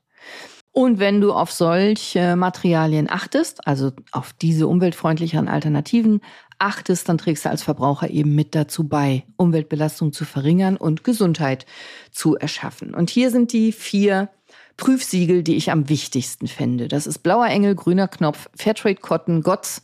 Und 0.72 1.00
wenn 1.00 1.20
du 1.20 1.34
auf 1.34 1.52
solche 1.52 2.36
Materialien 2.36 3.10
achtest, 3.10 3.68
also 3.68 3.92
auf 4.12 4.34
diese 4.34 4.68
umweltfreundlicheren 4.68 5.48
Alternativen 5.48 6.22
achtest, 6.60 7.10
dann 7.10 7.18
trägst 7.18 7.46
du 7.46 7.50
als 7.50 7.64
Verbraucher 7.64 8.10
eben 8.10 8.36
mit 8.36 8.54
dazu 8.54 8.88
bei, 8.88 9.24
Umweltbelastung 9.38 10.14
zu 10.14 10.26
verringern 10.26 10.78
und 10.78 11.04
Gesundheit 11.04 11.66
zu 12.12 12.36
erschaffen. 12.36 12.94
Und 12.94 13.10
hier 13.10 13.32
sind 13.32 13.54
die 13.54 13.72
vier 13.72 14.30
Prüfsiegel, 14.78 15.44
die 15.44 15.56
ich 15.56 15.72
am 15.72 15.90
wichtigsten 15.90 16.48
finde. 16.48 16.88
Das 16.88 17.08
ist 17.08 17.20
Blauer 17.20 17.48
Engel, 17.48 17.76
Grüner 17.76 18.08
Knopf, 18.08 18.50
Fairtrade 18.56 18.96
Cotton, 18.96 19.42
GOTS 19.42 19.84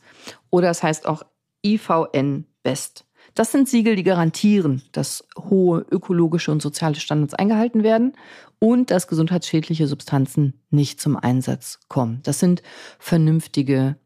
oder 0.49 0.69
es 0.69 0.83
heißt 0.83 1.05
auch 1.05 1.23
IVN 1.65 2.45
Best. 2.63 3.05
Das 3.33 3.51
sind 3.51 3.67
Siegel, 3.67 3.97
die 3.97 4.03
garantieren, 4.03 4.81
dass 4.93 5.27
hohe 5.37 5.85
ökologische 5.91 6.51
und 6.51 6.61
soziale 6.61 6.95
Standards 6.95 7.33
eingehalten 7.33 7.83
werden 7.83 8.13
und 8.59 8.91
dass 8.91 9.07
gesundheitsschädliche 9.07 9.87
Substanzen 9.87 10.61
nicht 10.69 11.01
zum 11.01 11.17
Einsatz 11.17 11.79
kommen. 11.89 12.21
Das 12.23 12.39
sind 12.39 12.63
vernünftige 12.97 13.97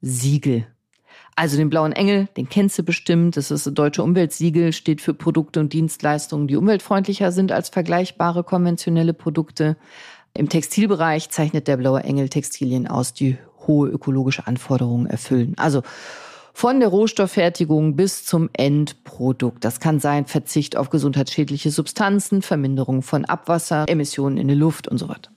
Siegel. 0.00 0.68
Also 1.38 1.58
den 1.58 1.68
blauen 1.68 1.92
Engel, 1.92 2.28
den 2.38 2.48
kennst 2.48 2.78
du 2.78 2.82
bestimmt. 2.82 3.36
Das 3.36 3.50
ist 3.50 3.66
das 3.66 3.74
deutsche 3.74 4.02
Umweltsiegel, 4.02 4.72
steht 4.72 5.02
für 5.02 5.12
Produkte 5.12 5.60
und 5.60 5.74
Dienstleistungen, 5.74 6.48
die 6.48 6.56
umweltfreundlicher 6.56 7.30
sind 7.30 7.52
als 7.52 7.68
vergleichbare 7.68 8.42
konventionelle 8.42 9.12
Produkte. 9.12 9.76
Im 10.32 10.48
Textilbereich 10.48 11.28
zeichnet 11.28 11.68
der 11.68 11.76
blaue 11.76 12.02
Engel 12.02 12.30
Textilien 12.30 12.86
aus, 12.86 13.12
die 13.12 13.36
hohe 13.66 13.90
ökologische 13.90 14.46
Anforderungen 14.46 15.06
erfüllen. 15.06 15.52
Also 15.58 15.82
von 16.54 16.80
der 16.80 16.88
Rohstofffertigung 16.88 17.96
bis 17.96 18.24
zum 18.24 18.48
Endprodukt. 18.54 19.62
Das 19.62 19.78
kann 19.78 20.00
sein 20.00 20.24
Verzicht 20.24 20.74
auf 20.78 20.88
gesundheitsschädliche 20.88 21.70
Substanzen, 21.70 22.40
Verminderung 22.40 23.02
von 23.02 23.26
Abwasser, 23.26 23.84
Emissionen 23.88 24.38
in 24.38 24.48
die 24.48 24.54
Luft 24.54 24.88
und 24.88 24.96
so 24.96 25.10
weiter. 25.10 25.30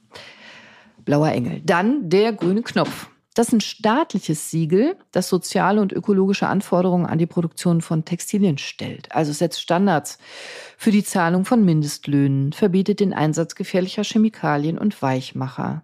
Blauer 1.03 1.29
Engel. 1.29 1.61
Dann 1.65 2.09
der 2.09 2.31
grüne 2.31 2.61
Knopf. 2.61 3.09
Das 3.35 3.47
ist 3.47 3.53
ein 3.53 3.61
staatliches 3.61 4.49
Siegel, 4.49 4.97
das 5.11 5.29
soziale 5.29 5.81
und 5.81 5.93
ökologische 5.93 6.47
Anforderungen 6.47 7.05
an 7.05 7.19
die 7.19 7.27
Produktion 7.27 7.81
von 7.81 8.03
Textilien 8.03 8.57
stellt. 8.57 9.11
Also 9.13 9.31
setzt 9.31 9.61
Standards 9.61 10.17
für 10.77 10.91
die 10.91 11.03
Zahlung 11.03 11.45
von 11.45 11.63
Mindestlöhnen, 11.63 12.53
verbietet 12.53 12.99
den 12.99 13.13
Einsatz 13.13 13.55
gefährlicher 13.55 14.03
Chemikalien 14.03 14.77
und 14.77 15.01
Weichmacher, 15.01 15.83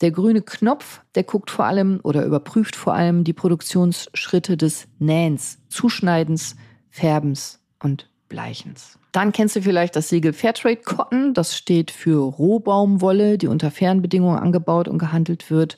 der 0.00 0.12
grüne 0.12 0.40
Knopf, 0.40 1.02
der 1.14 1.24
guckt 1.24 1.50
vor 1.50 1.66
allem 1.66 2.00
oder 2.02 2.24
überprüft 2.24 2.74
vor 2.74 2.94
allem 2.94 3.24
die 3.24 3.34
Produktionsschritte 3.34 4.56
des 4.56 4.88
Nähens, 4.98 5.58
Zuschneidens, 5.68 6.56
Färbens 6.88 7.60
und 7.82 8.08
Bleichens. 8.28 8.98
Dann 9.12 9.32
kennst 9.32 9.56
du 9.56 9.62
vielleicht 9.62 9.96
das 9.96 10.08
Siegel 10.08 10.32
Fairtrade 10.32 10.76
Cotton. 10.76 11.34
Das 11.34 11.56
steht 11.56 11.90
für 11.90 12.22
Rohbaumwolle, 12.22 13.38
die 13.38 13.48
unter 13.48 13.70
fairen 13.70 14.00
Bedingungen 14.00 14.38
angebaut 14.38 14.88
und 14.88 14.98
gehandelt 14.98 15.50
wird. 15.50 15.76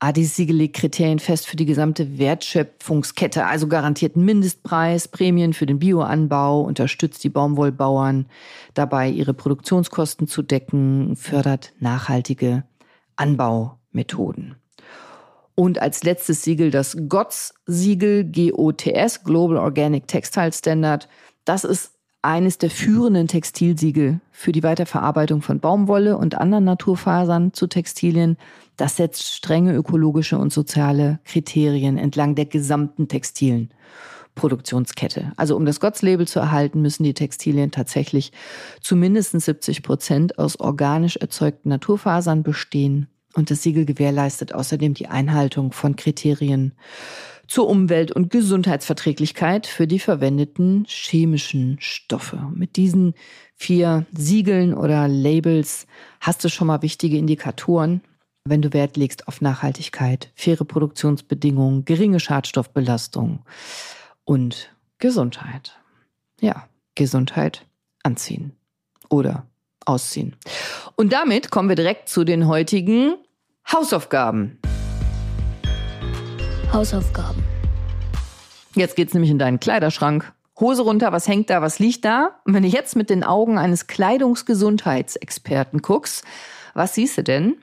Ah, 0.00 0.12
dieses 0.12 0.36
Siegel 0.36 0.54
legt 0.54 0.76
Kriterien 0.76 1.18
fest 1.18 1.48
für 1.48 1.56
die 1.56 1.66
gesamte 1.66 2.18
Wertschöpfungskette, 2.18 3.46
also 3.46 3.66
garantiert 3.66 4.14
Mindestpreis, 4.14 5.08
Prämien 5.08 5.54
für 5.54 5.66
den 5.66 5.80
Bioanbau, 5.80 6.60
unterstützt 6.60 7.24
die 7.24 7.30
Baumwollbauern 7.30 8.26
dabei, 8.74 9.08
ihre 9.10 9.34
Produktionskosten 9.34 10.28
zu 10.28 10.42
decken, 10.42 11.16
fördert 11.16 11.72
nachhaltige 11.80 12.62
Anbaumethoden. 13.16 14.54
Und 15.56 15.82
als 15.82 16.04
letztes 16.04 16.44
Siegel 16.44 16.70
das 16.70 16.96
GOTS-Siegel, 17.08 18.30
GOTS, 18.30 19.24
Global 19.24 19.56
Organic 19.56 20.06
Textile 20.06 20.52
Standard. 20.52 21.08
Das 21.44 21.64
ist 21.64 21.97
eines 22.22 22.58
der 22.58 22.70
führenden 22.70 23.28
Textilsiegel 23.28 24.20
für 24.32 24.52
die 24.52 24.62
Weiterverarbeitung 24.62 25.42
von 25.42 25.60
Baumwolle 25.60 26.16
und 26.16 26.36
anderen 26.36 26.64
Naturfasern 26.64 27.52
zu 27.52 27.66
Textilien. 27.66 28.36
Das 28.76 28.96
setzt 28.96 29.34
strenge 29.34 29.74
ökologische 29.74 30.38
und 30.38 30.52
soziale 30.52 31.20
Kriterien 31.24 31.96
entlang 31.96 32.34
der 32.34 32.46
gesamten 32.46 33.08
textilen 33.08 33.70
Produktionskette. 34.34 35.32
Also 35.36 35.56
um 35.56 35.66
das 35.66 35.80
GOTS-Label 35.80 36.26
zu 36.26 36.38
erhalten, 36.38 36.80
müssen 36.80 37.02
die 37.02 37.14
Textilien 37.14 37.70
tatsächlich 37.70 38.32
zu 38.80 38.96
mindestens 38.96 39.44
70 39.44 39.82
Prozent 39.82 40.38
aus 40.38 40.58
organisch 40.60 41.16
erzeugten 41.16 41.68
Naturfasern 41.68 42.42
bestehen. 42.42 43.08
Und 43.34 43.50
das 43.50 43.62
Siegel 43.62 43.84
gewährleistet 43.84 44.54
außerdem 44.54 44.94
die 44.94 45.08
Einhaltung 45.08 45.72
von 45.72 45.96
Kriterien 45.96 46.72
zur 47.48 47.66
Umwelt- 47.66 48.12
und 48.12 48.30
Gesundheitsverträglichkeit 48.30 49.66
für 49.66 49.86
die 49.86 49.98
verwendeten 49.98 50.84
chemischen 50.86 51.78
Stoffe. 51.80 52.38
Mit 52.54 52.76
diesen 52.76 53.14
vier 53.56 54.06
Siegeln 54.12 54.74
oder 54.74 55.08
Labels 55.08 55.86
hast 56.20 56.44
du 56.44 56.50
schon 56.50 56.68
mal 56.68 56.82
wichtige 56.82 57.16
Indikatoren, 57.16 58.02
wenn 58.44 58.62
du 58.62 58.72
Wert 58.72 58.96
legst 58.96 59.26
auf 59.28 59.40
Nachhaltigkeit, 59.40 60.30
faire 60.34 60.64
Produktionsbedingungen, 60.64 61.84
geringe 61.84 62.20
Schadstoffbelastung 62.20 63.40
und 64.24 64.70
Gesundheit. 64.98 65.78
Ja, 66.40 66.68
Gesundheit 66.94 67.66
anziehen 68.02 68.52
oder 69.08 69.46
ausziehen. 69.86 70.36
Und 70.96 71.12
damit 71.12 71.50
kommen 71.50 71.68
wir 71.68 71.76
direkt 71.76 72.08
zu 72.08 72.24
den 72.24 72.46
heutigen 72.46 73.16
Hausaufgaben. 73.72 74.58
Hausaufgaben. 76.72 77.42
Jetzt 78.74 78.96
geht's 78.96 79.14
nämlich 79.14 79.30
in 79.30 79.38
deinen 79.38 79.60
Kleiderschrank. 79.60 80.32
Hose 80.60 80.82
runter, 80.82 81.12
was 81.12 81.26
hängt 81.28 81.50
da, 81.50 81.62
was 81.62 81.78
liegt 81.78 82.04
da? 82.04 82.36
Und 82.44 82.54
wenn 82.54 82.62
du 82.62 82.68
jetzt 82.68 82.96
mit 82.96 83.10
den 83.10 83.24
Augen 83.24 83.58
eines 83.58 83.86
Kleidungsgesundheitsexperten 83.86 85.82
guckst, 85.82 86.24
was 86.74 86.94
siehst 86.94 87.16
du 87.18 87.22
denn? 87.22 87.56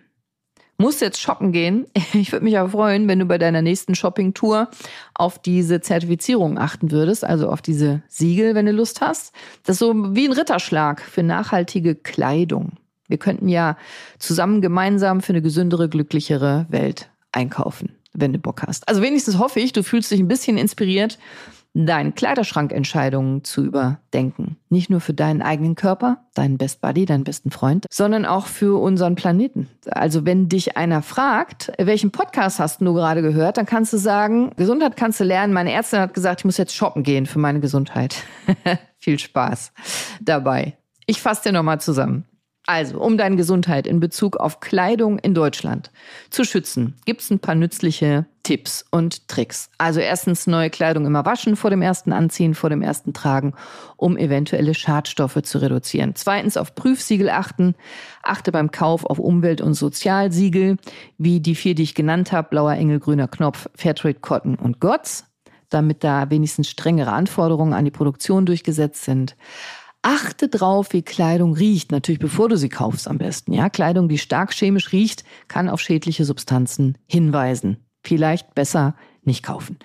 Musst 0.78 1.02
jetzt 1.02 1.22
shoppen 1.22 1.52
gehen. 1.52 1.86
Ich 2.14 2.32
würde 2.32 2.44
mich 2.44 2.58
aber 2.58 2.70
freuen, 2.70 3.08
wenn 3.08 3.20
du 3.20 3.26
bei 3.26 3.38
deiner 3.38 3.62
nächsten 3.62 3.96
Shoppingtour 3.96 4.70
auf 5.14 5.40
diese 5.40 5.82
Zertifizierung 5.82 6.58
achten 6.58 6.92
würdest, 6.92 7.24
also 7.24 7.50
auf 7.50 7.62
diese 7.62 8.02
Siegel, 8.08 8.56
wenn 8.56 8.66
du 8.66 8.72
Lust 8.72 9.02
hast. 9.02 9.34
Das 9.64 9.76
ist 9.76 9.80
so 9.80 9.94
wie 10.16 10.28
ein 10.28 10.34
Ritterschlag 10.34 11.02
für 11.02 11.24
nachhaltige 11.24 11.96
Kleidung. 11.96 12.74
Wir 13.08 13.18
könnten 13.18 13.48
ja 13.48 13.78
zusammen 14.18 14.62
gemeinsam 14.62 15.22
für 15.22 15.34
eine 15.34 15.42
gesündere, 15.42 15.90
glücklichere 15.90 16.66
Welt 16.70 17.10
einkaufen, 17.32 17.96
wenn 18.16 18.34
du 18.34 18.40
Bock 18.40 18.64
hast. 18.66 18.88
Also 18.88 19.02
wenigstens 19.02 19.38
hoffe 19.38 19.60
ich, 19.60 19.74
du 19.74 19.84
fühlst 19.84 20.12
dich 20.12 20.20
ein 20.20 20.28
bisschen 20.28 20.58
inspiriert 20.58 21.18
deine 21.76 22.14
Kleiderschrankentscheidungen 22.14 23.44
zu 23.44 23.66
überdenken. 23.66 24.58
Nicht 24.70 24.90
nur 24.90 25.02
für 25.02 25.14
deinen 25.14 25.42
eigenen 25.42 25.76
Körper, 25.76 26.26
deinen 26.34 26.58
Best 26.58 26.80
Buddy, 26.80 27.06
deinen 27.06 27.26
besten 27.26 27.52
Freund, 27.52 27.86
sondern 27.92 28.26
auch 28.26 28.48
für 28.48 28.82
unseren 28.82 29.16
Planeten. 29.16 29.68
Also 29.86 30.26
wenn 30.26 30.48
dich 30.48 30.78
einer 30.78 31.02
fragt, 31.02 31.74
welchen 31.78 32.12
Podcast 32.12 32.60
hast 32.60 32.82
du 32.82 32.94
gerade 32.94 33.22
gehört, 33.22 33.58
dann 33.58 33.66
kannst 33.66 33.92
du 33.92 33.98
sagen, 33.98 34.52
Gesundheit 34.56 34.96
kannst 34.96 35.20
du 35.20 35.26
lernen. 35.26 35.54
Meine 35.54 35.74
Ärztin 35.74 36.00
hat 36.00 36.14
gesagt, 36.14 36.42
ich 36.42 36.46
muss 36.46 36.58
jetzt 36.58 36.74
shoppen 36.74 37.04
gehen 37.04 37.26
für 37.26 37.40
meine 37.40 37.60
Gesundheit. 37.60 38.24
Viel 38.98 39.20
Spaß 39.20 39.74
dabei. 40.22 40.78
Ich 41.06 41.22
fasse 41.22 41.44
dir 41.44 41.52
nochmal 41.52 41.82
zusammen. 41.82 42.26
Also, 42.68 43.00
um 43.00 43.18
deine 43.18 43.36
Gesundheit 43.36 43.86
in 43.86 44.00
Bezug 44.00 44.38
auf 44.38 44.60
Kleidung 44.60 45.20
in 45.20 45.36
Deutschland 45.36 45.92
zu 46.32 46.44
schützen, 46.44 46.96
gibt's 47.06 47.30
ein 47.30 47.40
paar 47.40 47.54
nützliche 47.54 48.26
Tipps 48.42 48.84
und 48.90 49.28
Tricks. 49.28 49.70
Also 49.78 50.00
erstens 50.00 50.48
neue 50.48 50.72
Kleidung 50.72 51.06
immer 51.06 51.26
waschen 51.26 51.56
vor 51.56 51.70
dem 51.70 51.84
ersten 51.84 52.12
Anziehen, 52.12 52.56
vor 52.56 52.72
dem 52.72 52.82
ersten 52.82 53.14
Tragen, 53.14 53.54
um 53.98 54.18
eventuelle 54.18 54.74
Schadstoffe 54.74 55.42
zu 55.44 55.60
reduzieren. 55.60 56.14
Zweitens 56.16 56.58
auf 56.58 56.74
Prüfsiegel 56.74 57.30
achten. 57.30 57.76
Achte 58.24 58.52
beim 58.52 58.72
Kauf 58.72 59.06
auf 59.06 59.20
Umwelt- 59.20 59.62
und 59.62 59.76
Sozialsiegel, 59.76 60.78
wie 61.20 61.40
die 61.40 61.56
vier, 61.56 61.76
die 61.76 61.84
ich 61.84 61.96
genannt 61.96 62.32
habe, 62.32 62.50
blauer 62.50 62.74
Engel, 62.74 63.00
grüner 63.00 63.28
Knopf, 63.28 63.70
Fairtrade 63.76 64.20
Cotton 64.20 64.56
und 64.56 64.80
GOTS, 64.80 65.26
damit 65.70 66.04
da 66.04 66.30
wenigstens 66.32 66.70
strengere 66.70 67.12
Anforderungen 67.12 67.74
an 67.74 67.86
die 67.86 67.92
Produktion 67.92 68.46
durchgesetzt 68.46 69.04
sind. 69.04 69.36
Achte 70.08 70.50
drauf, 70.50 70.94
wie 70.94 71.02
Kleidung 71.02 71.54
riecht. 71.54 71.92
Natürlich 71.92 72.20
bevor 72.20 72.48
du 72.48 72.58
sie 72.58 72.70
kaufst 72.70 73.08
am 73.08 73.18
besten. 73.18 73.54
Ja, 73.54 73.70
Kleidung, 73.72 74.08
die 74.08 74.20
stark 74.20 74.54
chemisch 74.54 74.92
riecht, 74.92 75.24
kann 75.48 75.68
auf 75.68 75.82
schädliche 75.82 76.26
Substanzen 76.26 76.96
hinweisen. 77.08 77.78
Vielleicht 78.04 78.54
besser 78.54 78.94
nicht 79.24 79.42
kaufen. 79.42 79.80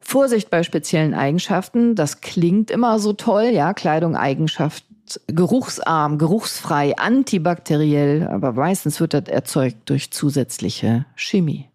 Vorsicht 0.00 0.48
bei 0.48 0.62
speziellen 0.62 1.12
Eigenschaften. 1.12 1.94
Das 1.94 2.22
klingt 2.22 2.70
immer 2.70 2.98
so 2.98 3.12
toll. 3.12 3.50
Ja, 3.52 3.74
Kleidung, 3.74 4.16
Eigenschaft, 4.16 4.86
geruchsarm, 5.26 6.16
geruchsfrei, 6.16 6.96
antibakteriell. 6.96 8.26
Aber 8.26 8.54
meistens 8.54 8.98
wird 8.98 9.12
das 9.12 9.24
erzeugt 9.28 9.90
durch 9.90 10.10
zusätzliche 10.10 11.04
Chemie. 11.16 11.68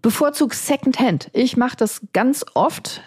Bevorzugt 0.00 0.54
Secondhand. 0.54 1.28
Ich 1.32 1.56
mache 1.56 1.76
das 1.76 2.02
ganz 2.12 2.44
oft 2.54 3.02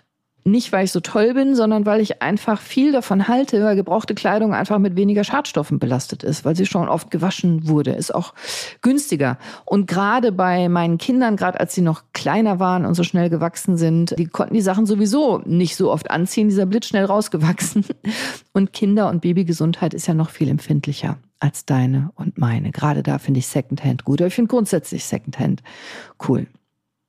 Nicht, 0.45 0.71
weil 0.71 0.85
ich 0.85 0.91
so 0.91 0.99
toll 0.99 1.33
bin, 1.33 1.55
sondern 1.55 1.85
weil 1.85 1.99
ich 1.99 2.21
einfach 2.21 2.61
viel 2.61 2.91
davon 2.91 3.27
halte, 3.27 3.63
weil 3.63 3.75
gebrauchte 3.75 4.15
Kleidung 4.15 4.53
einfach 4.53 4.79
mit 4.79 4.95
weniger 4.95 5.23
Schadstoffen 5.23 5.79
belastet 5.79 6.23
ist, 6.23 6.45
weil 6.45 6.55
sie 6.55 6.65
schon 6.65 6.87
oft 6.87 7.11
gewaschen 7.11 7.67
wurde, 7.67 7.91
ist 7.91 8.15
auch 8.15 8.33
günstiger. 8.81 9.37
Und 9.65 9.87
gerade 9.87 10.31
bei 10.31 10.69
meinen 10.69 10.97
Kindern, 10.97 11.35
gerade 11.35 11.59
als 11.59 11.75
sie 11.75 11.81
noch 11.81 12.03
kleiner 12.13 12.59
waren 12.59 12.85
und 12.85 12.95
so 12.95 13.03
schnell 13.03 13.29
gewachsen 13.29 13.77
sind, 13.77 14.15
die 14.17 14.27
konnten 14.27 14.53
die 14.53 14.61
Sachen 14.61 14.85
sowieso 14.85 15.39
nicht 15.45 15.75
so 15.75 15.91
oft 15.91 16.09
anziehen, 16.09 16.49
dieser 16.49 16.65
Blitz 16.65 16.87
schnell 16.87 17.05
rausgewachsen. 17.05 17.85
Und 18.53 18.73
Kinder- 18.73 19.09
und 19.09 19.21
Babygesundheit 19.21 19.93
ist 19.93 20.07
ja 20.07 20.13
noch 20.13 20.29
viel 20.29 20.49
empfindlicher 20.49 21.17
als 21.39 21.65
deine 21.65 22.11
und 22.15 22.37
meine. 22.37 22.71
Gerade 22.71 23.03
da 23.03 23.17
finde 23.17 23.39
ich 23.39 23.47
Secondhand 23.47 24.03
gut. 24.03 24.19
Aber 24.21 24.27
ich 24.27 24.35
finde 24.35 24.49
grundsätzlich 24.49 25.05
Secondhand 25.05 25.63
cool. 26.27 26.47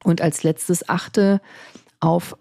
Und 0.05 0.21
als 0.21 0.43
letztes 0.43 0.89
achte 0.89 1.41
auf 1.99 2.37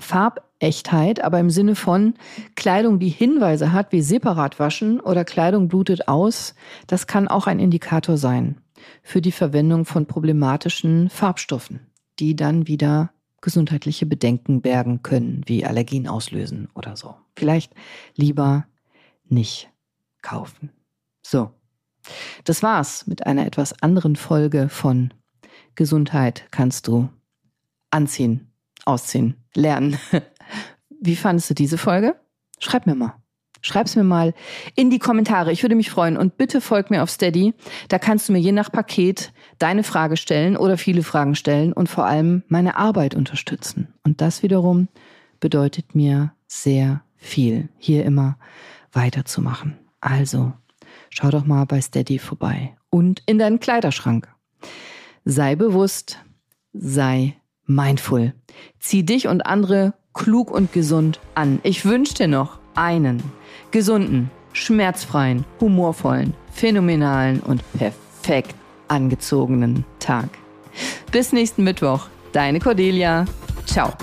Farbechtheit, 0.59 1.23
aber 1.23 1.39
im 1.39 1.49
Sinne 1.49 1.75
von 1.75 2.15
Kleidung, 2.55 2.99
die 2.99 3.09
Hinweise 3.09 3.71
hat, 3.71 3.91
wie 3.91 4.01
separat 4.01 4.59
waschen 4.59 4.99
oder 4.99 5.23
Kleidung 5.23 5.67
blutet 5.69 6.07
aus, 6.07 6.53
das 6.87 7.07
kann 7.07 7.27
auch 7.27 7.47
ein 7.47 7.59
Indikator 7.59 8.17
sein 8.17 8.57
für 9.01 9.21
die 9.21 9.31
Verwendung 9.31 9.85
von 9.85 10.05
problematischen 10.05 11.09
Farbstoffen, 11.09 11.87
die 12.19 12.35
dann 12.35 12.67
wieder 12.67 13.11
gesundheitliche 13.41 14.05
Bedenken 14.05 14.61
bergen 14.61 15.01
können, 15.01 15.43
wie 15.45 15.65
Allergien 15.65 16.07
auslösen 16.07 16.67
oder 16.75 16.97
so. 16.97 17.15
Vielleicht 17.37 17.73
lieber 18.15 18.65
nicht 19.25 19.69
kaufen. 20.21 20.71
So. 21.21 21.51
Das 22.43 22.63
war's 22.63 23.07
mit 23.07 23.25
einer 23.25 23.45
etwas 23.45 23.81
anderen 23.81 24.15
Folge 24.15 24.67
von 24.67 25.13
Gesundheit 25.75 26.47
kannst 26.51 26.87
du 26.87 27.09
anziehen 27.91 28.49
ausziehen, 28.85 29.35
lernen. 29.53 29.99
Wie 30.89 31.15
fandest 31.15 31.49
du 31.49 31.53
diese 31.53 31.77
Folge? 31.77 32.15
Schreib 32.59 32.85
mir 32.85 32.95
mal. 32.95 33.15
Schreib's 33.61 33.95
mir 33.95 34.03
mal 34.03 34.33
in 34.75 34.89
die 34.89 34.99
Kommentare. 34.99 35.51
Ich 35.51 35.63
würde 35.63 35.75
mich 35.75 35.89
freuen. 35.89 36.17
Und 36.17 36.37
bitte 36.37 36.61
folg 36.61 36.89
mir 36.89 37.03
auf 37.03 37.09
Steady. 37.09 37.53
Da 37.89 37.99
kannst 37.99 38.29
du 38.29 38.33
mir 38.33 38.39
je 38.39 38.51
nach 38.51 38.71
Paket 38.71 39.33
deine 39.57 39.83
Frage 39.83 40.17
stellen 40.17 40.55
oder 40.55 40.77
viele 40.77 41.03
Fragen 41.03 41.35
stellen 41.35 41.73
und 41.73 41.89
vor 41.89 42.05
allem 42.05 42.43
meine 42.47 42.77
Arbeit 42.77 43.15
unterstützen. 43.15 43.93
Und 44.03 44.21
das 44.21 44.43
wiederum 44.43 44.87
bedeutet 45.39 45.93
mir 45.93 46.33
sehr 46.47 47.01
viel, 47.17 47.69
hier 47.77 48.05
immer 48.05 48.37
weiterzumachen. 48.93 49.77
Also, 49.99 50.53
schau 51.09 51.29
doch 51.29 51.45
mal 51.45 51.65
bei 51.65 51.81
Steady 51.81 52.17
vorbei 52.17 52.75
und 52.89 53.21
in 53.25 53.39
deinen 53.39 53.59
Kleiderschrank. 53.59 54.27
Sei 55.25 55.55
bewusst, 55.55 56.19
sei 56.73 57.35
mindful. 57.65 58.33
Zieh 58.79 59.03
dich 59.03 59.27
und 59.27 59.45
andere 59.45 59.93
klug 60.13 60.51
und 60.51 60.73
gesund 60.73 61.19
an. 61.35 61.59
Ich 61.63 61.85
wünsche 61.85 62.13
dir 62.13 62.27
noch 62.27 62.59
einen 62.75 63.23
gesunden, 63.71 64.31
schmerzfreien, 64.53 65.45
humorvollen, 65.59 66.33
phänomenalen 66.51 67.39
und 67.39 67.63
perfekt 67.73 68.55
angezogenen 68.87 69.85
Tag. 69.99 70.29
Bis 71.11 71.31
nächsten 71.31 71.63
Mittwoch. 71.63 72.07
Deine 72.31 72.59
Cordelia. 72.59 73.25
Ciao. 73.65 73.93